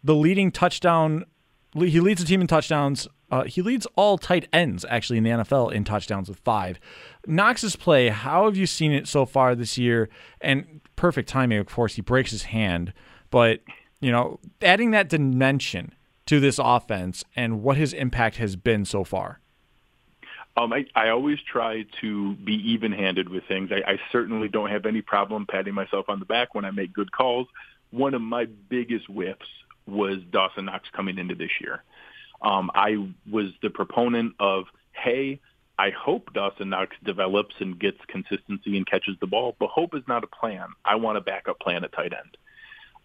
the 0.03 0.15
leading 0.15 0.51
touchdown. 0.51 1.25
He 1.73 1.99
leads 1.99 2.21
the 2.21 2.27
team 2.27 2.41
in 2.41 2.47
touchdowns. 2.47 3.07
Uh, 3.33 3.45
he 3.45 3.63
leads 3.63 3.87
all 3.95 4.19
tight 4.19 4.47
ends 4.53 4.85
actually 4.87 5.17
in 5.17 5.23
the 5.23 5.31
NFL 5.31 5.73
in 5.73 5.83
touchdowns 5.83 6.29
with 6.29 6.37
five. 6.41 6.79
Knox's 7.25 7.75
play, 7.75 8.09
how 8.09 8.45
have 8.45 8.55
you 8.55 8.67
seen 8.67 8.91
it 8.91 9.07
so 9.07 9.25
far 9.25 9.55
this 9.55 9.75
year? 9.75 10.07
And 10.39 10.81
perfect 10.95 11.29
timing, 11.29 11.57
of 11.57 11.65
course, 11.65 11.95
he 11.95 12.03
breaks 12.03 12.29
his 12.29 12.43
hand, 12.43 12.93
but 13.31 13.61
you 14.01 14.11
know, 14.11 14.39
adding 14.61 14.91
that 14.91 15.09
dimension 15.09 15.95
to 16.27 16.39
this 16.39 16.59
offense 16.63 17.23
and 17.35 17.63
what 17.63 17.75
his 17.75 17.91
impact 17.91 18.35
has 18.35 18.55
been 18.55 18.85
so 18.85 19.03
far. 19.03 19.39
Um, 20.55 20.71
I, 20.71 20.85
I 20.93 21.09
always 21.09 21.39
try 21.41 21.87
to 22.01 22.35
be 22.35 22.53
even-handed 22.73 23.29
with 23.29 23.45
things. 23.45 23.71
I, 23.71 23.93
I 23.93 23.99
certainly 24.11 24.47
don't 24.47 24.69
have 24.69 24.85
any 24.85 25.01
problem 25.01 25.47
patting 25.47 25.73
myself 25.73 26.07
on 26.07 26.19
the 26.19 26.25
back 26.25 26.53
when 26.53 26.65
I 26.65 26.69
make 26.69 26.93
good 26.93 27.11
calls. 27.11 27.47
One 27.89 28.13
of 28.13 28.21
my 28.21 28.45
biggest 28.45 29.07
whiffs 29.07 29.49
was 29.87 30.19
Dawson 30.29 30.65
Knox 30.65 30.87
coming 30.95 31.17
into 31.17 31.33
this 31.33 31.49
year. 31.59 31.81
Um, 32.43 32.69
I 32.75 33.09
was 33.29 33.47
the 33.61 33.69
proponent 33.69 34.35
of, 34.39 34.65
hey, 34.91 35.39
I 35.79 35.89
hope 35.89 36.33
Dawson 36.33 36.69
Knox 36.69 36.95
develops 37.03 37.55
and 37.59 37.79
gets 37.79 37.97
consistency 38.07 38.77
and 38.77 38.85
catches 38.85 39.15
the 39.19 39.27
ball, 39.27 39.55
but 39.59 39.69
hope 39.69 39.95
is 39.95 40.03
not 40.07 40.23
a 40.23 40.27
plan. 40.27 40.67
I 40.85 40.95
want 40.95 41.17
a 41.17 41.21
backup 41.21 41.59
plan 41.59 41.83
at 41.83 41.93
tight 41.93 42.13
end. 42.13 42.37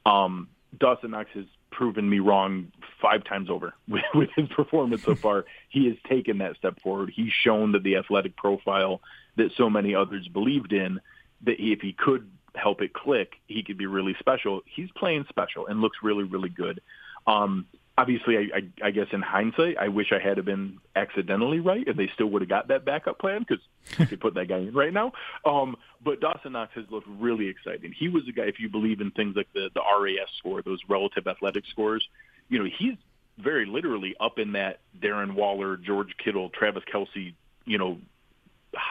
Um, 0.05 0.49
Dawson 0.79 1.13
Knox 1.13 1.31
has 1.35 1.47
proven 1.71 2.09
me 2.09 2.19
wrong 2.19 2.73
five 3.01 3.25
times 3.25 3.49
over 3.49 3.75
with, 3.89 4.03
with 4.15 4.31
his 4.37 4.49
performance 4.49 5.05
so 5.05 5.15
far. 5.15 5.45
he 5.69 5.87
has 5.87 5.97
taken 6.09 6.39
that 6.39 6.57
step 6.57 6.81
forward. 6.83 7.13
He's 7.15 7.33
shown 7.33 7.73
that 7.73 7.85
the 7.85 7.97
athletic 7.97 8.37
profile 8.37 9.01
that 9.37 9.53
so 9.57 9.71
many 9.71 9.95
others 9.95 10.27
believed 10.29 10.73
in, 10.73 11.01
that 11.43 11.57
if 11.59 11.81
he 11.81 11.93
could 11.93 12.29
help 12.55 12.83
it 12.83 12.93
click, 12.93 13.35
he 13.47 13.63
could 13.63 13.79
be 13.79 13.87
really 13.87 14.17
special. 14.19 14.63
He's 14.67 14.91
playing 14.91 15.27
special 15.29 15.67
and 15.69 15.81
looks 15.81 15.99
really, 16.03 16.25
really 16.25 16.49
good. 16.49 16.81
Um, 17.27 17.67
obviously, 17.99 18.37
I, 18.37 18.57
I, 18.57 18.87
I 18.87 18.91
guess 18.93 19.09
in 19.13 19.21
hindsight, 19.21 19.77
I 19.77 19.89
wish 19.89 20.13
I 20.13 20.21
had 20.21 20.43
been 20.45 20.79
accidentally 20.95 21.59
right, 21.59 21.87
and 21.87 21.99
they 21.99 22.09
still 22.15 22.29
would 22.29 22.43
have 22.43 22.49
got 22.49 22.69
that 22.69 22.85
backup 22.85 23.19
plan 23.19 23.45
because 23.47 24.11
you 24.11 24.17
put 24.17 24.35
that 24.35 24.47
guy 24.47 24.59
in 24.59 24.73
right 24.73 24.93
now. 24.93 25.13
Um, 25.45 25.77
but 26.03 26.21
Dawson 26.21 26.53
Knox 26.53 26.73
has 26.77 26.85
looked 26.91 27.09
really 27.09 27.49
exciting. 27.49 27.93
He 27.93 28.09
was 28.09 28.23
a 28.29 28.33
guy, 28.33 28.45
if 28.45 28.61
you 28.61 28.69
believe 28.69 29.01
in 29.01 29.11
things 29.11 29.35
like 29.35 29.53
the 29.53 29.69
the 29.75 29.81
RAS 30.01 30.29
score, 30.39 30.63
those 30.63 30.79
relative 30.89 31.27
athletic 31.27 31.65
scores, 31.71 32.07
you 32.49 32.61
know, 32.61 32.71
he's 32.79 32.95
very 33.37 33.67
literally 33.67 34.15
up 34.21 34.39
in 34.39 34.53
that 34.53 34.79
Darren 35.01 35.35
Waller, 35.35 35.77
George 35.77 36.17
Kittle, 36.23 36.51
Travis 36.51 36.85
Kelce, 36.93 37.35
you 37.65 37.79
know, 37.79 37.99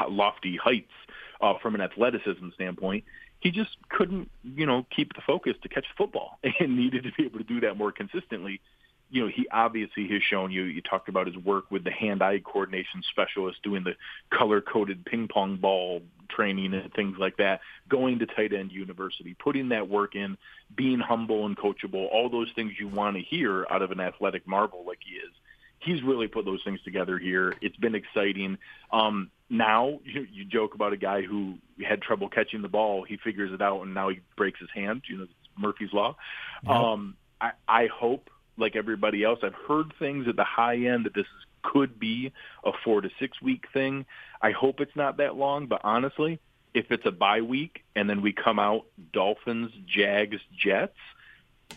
lofty 0.10 0.58
heights 0.58 0.92
uh, 1.40 1.54
from 1.62 1.76
an 1.76 1.82
athleticism 1.82 2.50
standpoint 2.56 3.06
he 3.40 3.52
just 3.52 3.78
couldn't, 3.90 4.32
you 4.44 4.66
know, 4.66 4.86
keep 4.96 5.14
the 5.14 5.22
focus 5.22 5.54
to 5.62 5.70
catch 5.70 5.84
the 5.84 5.96
football 5.96 6.40
and 6.60 6.76
needed 6.76 7.04
to 7.04 7.12
be 7.16 7.26
able 7.26 7.38
to 7.38 7.44
do 7.44 7.60
that 7.62 7.78
more 7.78 7.92
consistently 7.92 8.62
you 9.10 9.24
know, 9.24 9.32
he 9.34 9.48
obviously 9.52 10.08
has 10.10 10.22
shown 10.22 10.52
you, 10.52 10.64
you 10.64 10.82
talked 10.82 11.08
about 11.10 11.28
his 11.28 11.38
work 11.38 11.72
with 11.72 11.84
the 11.84 11.92
hand-eye 11.92 12.42
coordination 12.44 13.02
specialist 13.10 13.64
doing 13.64 13.84
the 13.84 13.96
color-coded 14.38 15.06
ping 15.06 15.28
pong 15.28 15.58
ball 15.58 16.02
training 16.30 16.74
and 16.74 16.94
things 16.94 17.16
like 17.18 17.38
that, 17.38 17.62
going 17.88 18.20
to 18.20 18.26
tight 18.26 18.54
end 18.54 18.72
university, 18.72 19.36
putting 19.40 19.70
that 19.70 19.88
work 19.88 20.16
in, 20.16 20.38
being 20.76 21.00
humble 21.00 21.46
and 21.46 21.58
coachable, 21.58 22.08
all 22.12 22.30
those 22.30 22.50
things 22.54 22.74
you 22.80 22.88
want 22.88 23.16
to 23.16 23.22
hear 23.22 23.66
out 23.70 23.82
of 23.82 23.92
an 23.92 24.00
athletic 24.00 24.46
marvel 24.46 24.84
like 24.86 25.00
he 25.08 25.16
is. 25.16 25.32
He's 25.80 26.04
really 26.04 26.28
put 26.28 26.44
those 26.44 26.62
things 26.66 26.82
together 26.84 27.18
here. 27.18 27.54
It's 27.62 27.78
been 27.78 27.96
exciting. 27.96 28.58
Um, 28.92 29.30
now 29.50 30.00
you, 30.04 30.28
you 30.34 30.44
joke 30.44 30.74
about 30.74 30.92
a 30.92 30.98
guy 30.98 31.22
who 31.22 31.60
had 31.88 32.02
trouble 32.02 32.28
catching 32.28 32.62
the 32.62 32.68
ball. 32.68 33.04
He 33.04 33.18
figures 33.18 33.54
it 33.54 33.62
out, 33.62 33.84
and 33.84 33.94
now 33.94 34.10
he 34.10 34.20
breaks 34.36 34.60
his 34.60 34.70
hand. 34.74 35.04
You 35.08 35.18
know, 35.18 35.24
it's 35.24 35.34
Murphy's 35.58 35.94
law. 35.94 36.18
Yep. 36.64 36.72
Um, 36.72 37.16
I, 37.40 37.52
I 37.68 37.88
hope 37.88 38.30
like 38.58 38.76
everybody 38.76 39.24
else. 39.24 39.40
I've 39.44 39.56
heard 39.68 39.94
things 40.00 40.28
at 40.28 40.36
the 40.36 40.44
high 40.44 40.78
end 40.78 41.06
that 41.06 41.14
this 41.14 41.26
is, 41.26 41.46
could 41.64 42.00
be 42.00 42.32
a 42.64 42.72
four 42.84 43.02
to 43.02 43.10
six 43.20 43.42
week 43.42 43.66
thing. 43.74 44.06
I 44.42 44.52
hope 44.52 44.80
it's 44.80 44.96
not 44.96 45.18
that 45.18 45.36
long, 45.36 45.68
but 45.68 45.82
honestly, 45.84 46.40
if 46.74 46.92
it's 46.92 47.06
a 47.06 47.12
bye 47.12 47.42
week 47.42 47.84
and 47.96 48.10
then 48.10 48.22
we 48.22 48.32
come 48.34 48.60
out 48.60 48.86
Dolphins, 49.12 49.72
Jags, 49.86 50.38
Jets, 50.56 50.98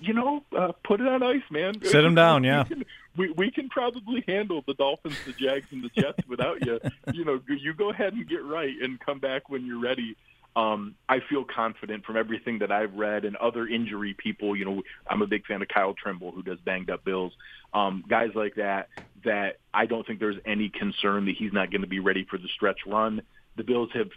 you 0.00 0.14
know, 0.14 0.44
uh, 0.56 0.72
put 0.84 1.00
it 1.00 1.08
on 1.08 1.22
ice, 1.22 1.42
man. 1.50 1.82
Sit 1.82 2.02
them 2.02 2.14
down, 2.14 2.44
yeah. 2.44 2.62
We 2.62 2.68
can, 2.68 2.84
we, 3.16 3.30
we 3.32 3.50
can 3.50 3.68
probably 3.68 4.22
handle 4.26 4.62
the 4.66 4.74
Dolphins, 4.74 5.16
the 5.26 5.32
Jags, 5.32 5.66
and 5.72 5.82
the 5.82 6.00
Jets 6.00 6.26
without 6.28 6.64
you. 6.64 6.80
You 7.12 7.24
know, 7.24 7.40
you 7.48 7.74
go 7.74 7.90
ahead 7.90 8.12
and 8.12 8.28
get 8.28 8.44
right 8.44 8.74
and 8.80 9.00
come 9.00 9.18
back 9.18 9.48
when 9.48 9.66
you're 9.66 9.80
ready 9.80 10.16
um, 10.56 10.94
I 11.08 11.20
feel 11.28 11.44
confident 11.44 12.04
from 12.04 12.16
everything 12.16 12.58
that 12.58 12.72
I've 12.72 12.94
read 12.94 13.24
and 13.24 13.36
other 13.36 13.66
injury 13.66 14.14
people. 14.14 14.56
You 14.56 14.64
know, 14.64 14.82
I'm 15.08 15.22
a 15.22 15.26
big 15.26 15.46
fan 15.46 15.62
of 15.62 15.68
Kyle 15.68 15.94
Trimble, 15.94 16.32
who 16.32 16.42
does 16.42 16.58
banged 16.60 16.90
up 16.90 17.04
Bills. 17.04 17.32
Um, 17.72 18.04
guys 18.08 18.30
like 18.34 18.56
that, 18.56 18.88
that 19.24 19.58
I 19.72 19.86
don't 19.86 20.06
think 20.06 20.18
there's 20.18 20.40
any 20.44 20.68
concern 20.68 21.26
that 21.26 21.36
he's 21.36 21.52
not 21.52 21.70
going 21.70 21.82
to 21.82 21.86
be 21.86 22.00
ready 22.00 22.26
for 22.28 22.38
the 22.38 22.48
stretch 22.48 22.80
run. 22.86 23.22
The 23.56 23.64
Bills 23.64 23.90
have 23.94 24.10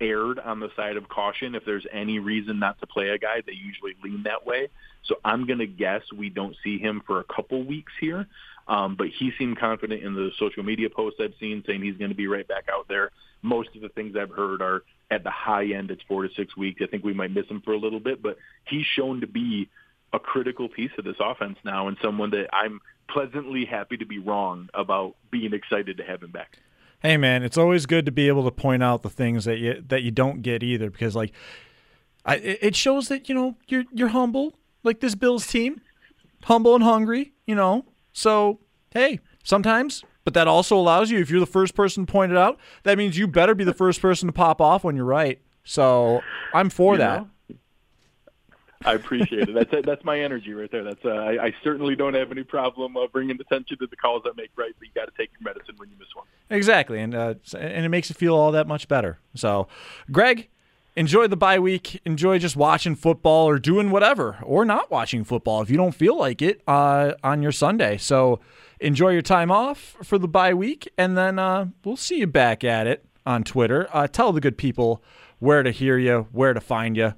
erred 0.00 0.38
on 0.38 0.60
the 0.60 0.68
side 0.76 0.96
of 0.96 1.08
caution. 1.08 1.54
If 1.54 1.64
there's 1.64 1.86
any 1.90 2.18
reason 2.18 2.58
not 2.58 2.78
to 2.80 2.86
play 2.86 3.08
a 3.08 3.18
guy, 3.18 3.42
they 3.44 3.52
usually 3.52 3.94
lean 4.02 4.22
that 4.24 4.46
way. 4.46 4.68
So 5.04 5.16
I'm 5.24 5.46
going 5.46 5.58
to 5.58 5.66
guess 5.66 6.02
we 6.16 6.28
don't 6.28 6.54
see 6.62 6.78
him 6.78 7.02
for 7.06 7.18
a 7.18 7.24
couple 7.24 7.64
weeks 7.64 7.92
here. 8.00 8.26
Um, 8.68 8.94
but 8.94 9.08
he 9.08 9.32
seemed 9.38 9.58
confident 9.58 10.04
in 10.04 10.14
the 10.14 10.30
social 10.38 10.62
media 10.62 10.88
posts 10.88 11.18
I've 11.20 11.34
seen, 11.40 11.64
saying 11.66 11.82
he's 11.82 11.96
going 11.96 12.10
to 12.10 12.16
be 12.16 12.28
right 12.28 12.46
back 12.46 12.66
out 12.72 12.86
there. 12.88 13.10
Most 13.42 13.70
of 13.74 13.82
the 13.82 13.88
things 13.88 14.14
I've 14.16 14.30
heard 14.30 14.62
are 14.62 14.82
at 15.12 15.24
the 15.24 15.30
high 15.30 15.66
end, 15.66 15.90
it's 15.90 16.02
four 16.08 16.22
to 16.22 16.34
six 16.34 16.56
weeks. 16.56 16.80
I 16.82 16.86
think 16.86 17.04
we 17.04 17.12
might 17.12 17.30
miss 17.30 17.46
him 17.46 17.60
for 17.60 17.72
a 17.72 17.78
little 17.78 18.00
bit, 18.00 18.22
but 18.22 18.38
he's 18.66 18.86
shown 18.86 19.20
to 19.20 19.26
be 19.26 19.68
a 20.12 20.18
critical 20.18 20.68
piece 20.68 20.90
of 20.98 21.04
this 21.04 21.16
offense 21.20 21.58
now 21.64 21.88
and 21.88 21.96
someone 22.02 22.30
that 22.30 22.48
I'm 22.52 22.80
pleasantly 23.08 23.64
happy 23.64 23.96
to 23.98 24.06
be 24.06 24.18
wrong 24.18 24.68
about 24.74 25.16
being 25.30 25.52
excited 25.52 25.98
to 25.98 26.04
have 26.04 26.22
him 26.22 26.30
back. 26.30 26.58
Hey 27.00 27.16
man, 27.16 27.42
it's 27.42 27.58
always 27.58 27.86
good 27.86 28.06
to 28.06 28.12
be 28.12 28.28
able 28.28 28.44
to 28.44 28.50
point 28.50 28.82
out 28.82 29.02
the 29.02 29.10
things 29.10 29.44
that 29.44 29.58
you 29.58 29.82
that 29.88 30.02
you 30.02 30.10
don't 30.10 30.42
get 30.42 30.62
either 30.62 30.88
because 30.88 31.16
like 31.16 31.32
I, 32.24 32.36
it 32.36 32.76
shows 32.76 33.08
that 33.08 33.28
you 33.28 33.34
know 33.34 33.56
you're 33.66 33.84
you're 33.92 34.08
humble 34.08 34.54
like 34.84 35.00
this 35.00 35.14
Bills 35.14 35.46
team, 35.46 35.80
humble 36.44 36.74
and 36.74 36.84
hungry, 36.84 37.32
you 37.44 37.56
know. 37.56 37.84
So 38.12 38.60
hey, 38.92 39.18
sometimes 39.42 40.04
but 40.24 40.34
that 40.34 40.48
also 40.48 40.76
allows 40.76 41.10
you, 41.10 41.18
if 41.18 41.30
you're 41.30 41.40
the 41.40 41.46
first 41.46 41.74
person 41.74 42.06
to 42.06 42.12
point 42.12 42.32
it 42.32 42.38
out, 42.38 42.58
that 42.84 42.98
means 42.98 43.18
you 43.18 43.26
better 43.26 43.54
be 43.54 43.64
the 43.64 43.74
first 43.74 44.00
person 44.00 44.26
to 44.28 44.32
pop 44.32 44.60
off 44.60 44.84
when 44.84 44.96
you're 44.96 45.04
right. 45.04 45.40
So 45.64 46.22
I'm 46.52 46.70
for 46.70 46.94
you 46.94 46.98
that. 46.98 47.20
Know, 47.20 47.28
I 48.84 48.94
appreciate 48.94 49.48
it. 49.48 49.54
That's 49.54 49.86
that's 49.86 50.04
my 50.04 50.20
energy 50.20 50.52
right 50.52 50.70
there. 50.70 50.84
That's 50.84 51.04
uh, 51.04 51.10
I, 51.10 51.46
I 51.46 51.54
certainly 51.62 51.94
don't 51.94 52.14
have 52.14 52.30
any 52.32 52.42
problem 52.42 52.96
uh, 52.96 53.06
bringing 53.06 53.40
attention 53.40 53.78
to 53.78 53.86
the 53.86 53.96
calls 53.96 54.22
I 54.26 54.30
make. 54.36 54.50
Right, 54.56 54.72
but 54.78 54.88
you 54.88 54.92
got 54.94 55.06
to 55.06 55.12
take 55.16 55.30
your 55.38 55.52
medicine 55.52 55.74
when 55.76 55.88
you 55.88 55.96
miss 55.98 56.08
one. 56.14 56.26
Exactly, 56.50 57.00
and 57.00 57.14
uh, 57.14 57.34
and 57.56 57.84
it 57.84 57.88
makes 57.88 58.10
it 58.10 58.16
feel 58.16 58.34
all 58.34 58.52
that 58.52 58.66
much 58.66 58.88
better. 58.88 59.18
So, 59.34 59.68
Greg, 60.10 60.48
enjoy 60.96 61.28
the 61.28 61.36
bye 61.36 61.58
week. 61.58 62.00
Enjoy 62.04 62.38
just 62.38 62.56
watching 62.56 62.94
football 62.94 63.48
or 63.48 63.58
doing 63.58 63.90
whatever, 63.90 64.38
or 64.42 64.64
not 64.64 64.90
watching 64.90 65.24
football 65.24 65.62
if 65.62 65.70
you 65.70 65.76
don't 65.76 65.94
feel 65.94 66.18
like 66.18 66.42
it 66.42 66.60
uh, 66.66 67.12
on 67.22 67.42
your 67.42 67.52
Sunday. 67.52 67.96
So, 67.98 68.40
enjoy 68.82 69.10
your 69.10 69.22
time 69.22 69.50
off 69.50 69.96
for 70.02 70.18
the 70.18 70.28
bye 70.28 70.54
week, 70.54 70.90
and 70.98 71.16
then 71.16 71.38
uh, 71.38 71.66
we'll 71.84 71.96
see 71.96 72.18
you 72.18 72.26
back 72.26 72.64
at 72.64 72.86
it 72.86 73.04
on 73.24 73.44
Twitter. 73.44 73.88
Uh, 73.92 74.06
tell 74.06 74.32
the 74.32 74.40
good 74.40 74.58
people 74.58 75.02
where 75.38 75.62
to 75.62 75.70
hear 75.70 75.96
you, 75.98 76.26
where 76.32 76.52
to 76.52 76.60
find 76.60 76.96
you. 76.96 77.14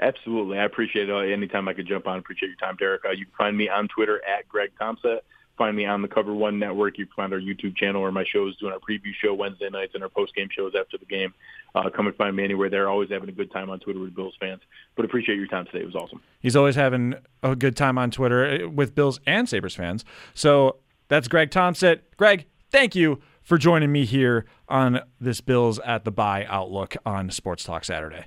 Absolutely. 0.00 0.58
I 0.58 0.64
appreciate 0.64 1.08
it. 1.08 1.32
Anytime 1.32 1.66
I 1.68 1.74
could 1.74 1.88
jump 1.88 2.06
on, 2.06 2.18
appreciate 2.18 2.48
your 2.50 2.56
time, 2.56 2.76
Derek. 2.76 3.04
Uh, 3.04 3.10
you 3.10 3.24
can 3.24 3.34
find 3.36 3.56
me 3.56 3.68
on 3.68 3.88
Twitter 3.88 4.22
at 4.24 4.48
Greg 4.48 4.70
Thompson. 4.78 5.18
Find 5.58 5.76
me 5.76 5.86
on 5.86 6.02
the 6.02 6.08
Cover 6.08 6.32
One 6.32 6.58
Network. 6.58 6.98
You 6.98 7.06
can 7.06 7.14
find 7.14 7.32
our 7.32 7.40
YouTube 7.40 7.76
channel 7.76 8.00
where 8.00 8.12
my 8.12 8.24
shows 8.24 8.56
doing 8.58 8.72
our 8.72 8.78
preview 8.78 9.12
show 9.20 9.34
Wednesday 9.34 9.68
nights 9.68 9.92
and 9.94 10.04
our 10.04 10.08
post 10.08 10.34
game 10.34 10.48
shows 10.50 10.72
after 10.78 10.96
the 10.96 11.04
game. 11.04 11.34
Uh, 11.74 11.90
come 11.90 12.06
and 12.06 12.14
find 12.16 12.36
me 12.36 12.44
anywhere 12.44 12.70
there. 12.70 12.88
Always 12.88 13.10
having 13.10 13.28
a 13.28 13.32
good 13.32 13.50
time 13.50 13.68
on 13.68 13.80
Twitter 13.80 13.98
with 13.98 14.14
Bills 14.14 14.36
fans. 14.38 14.60
But 14.94 15.04
appreciate 15.04 15.36
your 15.36 15.48
time 15.48 15.66
today. 15.66 15.80
It 15.80 15.86
was 15.86 15.96
awesome. 15.96 16.22
He's 16.40 16.54
always 16.54 16.76
having 16.76 17.14
a 17.42 17.56
good 17.56 17.76
time 17.76 17.98
on 17.98 18.10
Twitter 18.12 18.64
uh, 18.64 18.68
with 18.68 18.94
Bills 18.94 19.18
and 19.26 19.48
Sabres 19.48 19.74
fans. 19.74 20.04
So 20.32 20.76
that's 21.08 21.26
Greg 21.26 21.50
Thompson. 21.50 22.00
Greg, 22.16 22.46
thank 22.70 22.94
you 22.94 23.20
for 23.42 23.58
joining 23.58 23.90
me 23.90 24.04
here 24.04 24.44
on 24.68 25.00
this 25.20 25.40
Bills 25.40 25.80
at 25.80 26.04
the 26.04 26.12
Bye 26.12 26.46
Outlook 26.48 26.96
on 27.04 27.30
Sports 27.30 27.64
Talk 27.64 27.84
Saturday. 27.84 28.26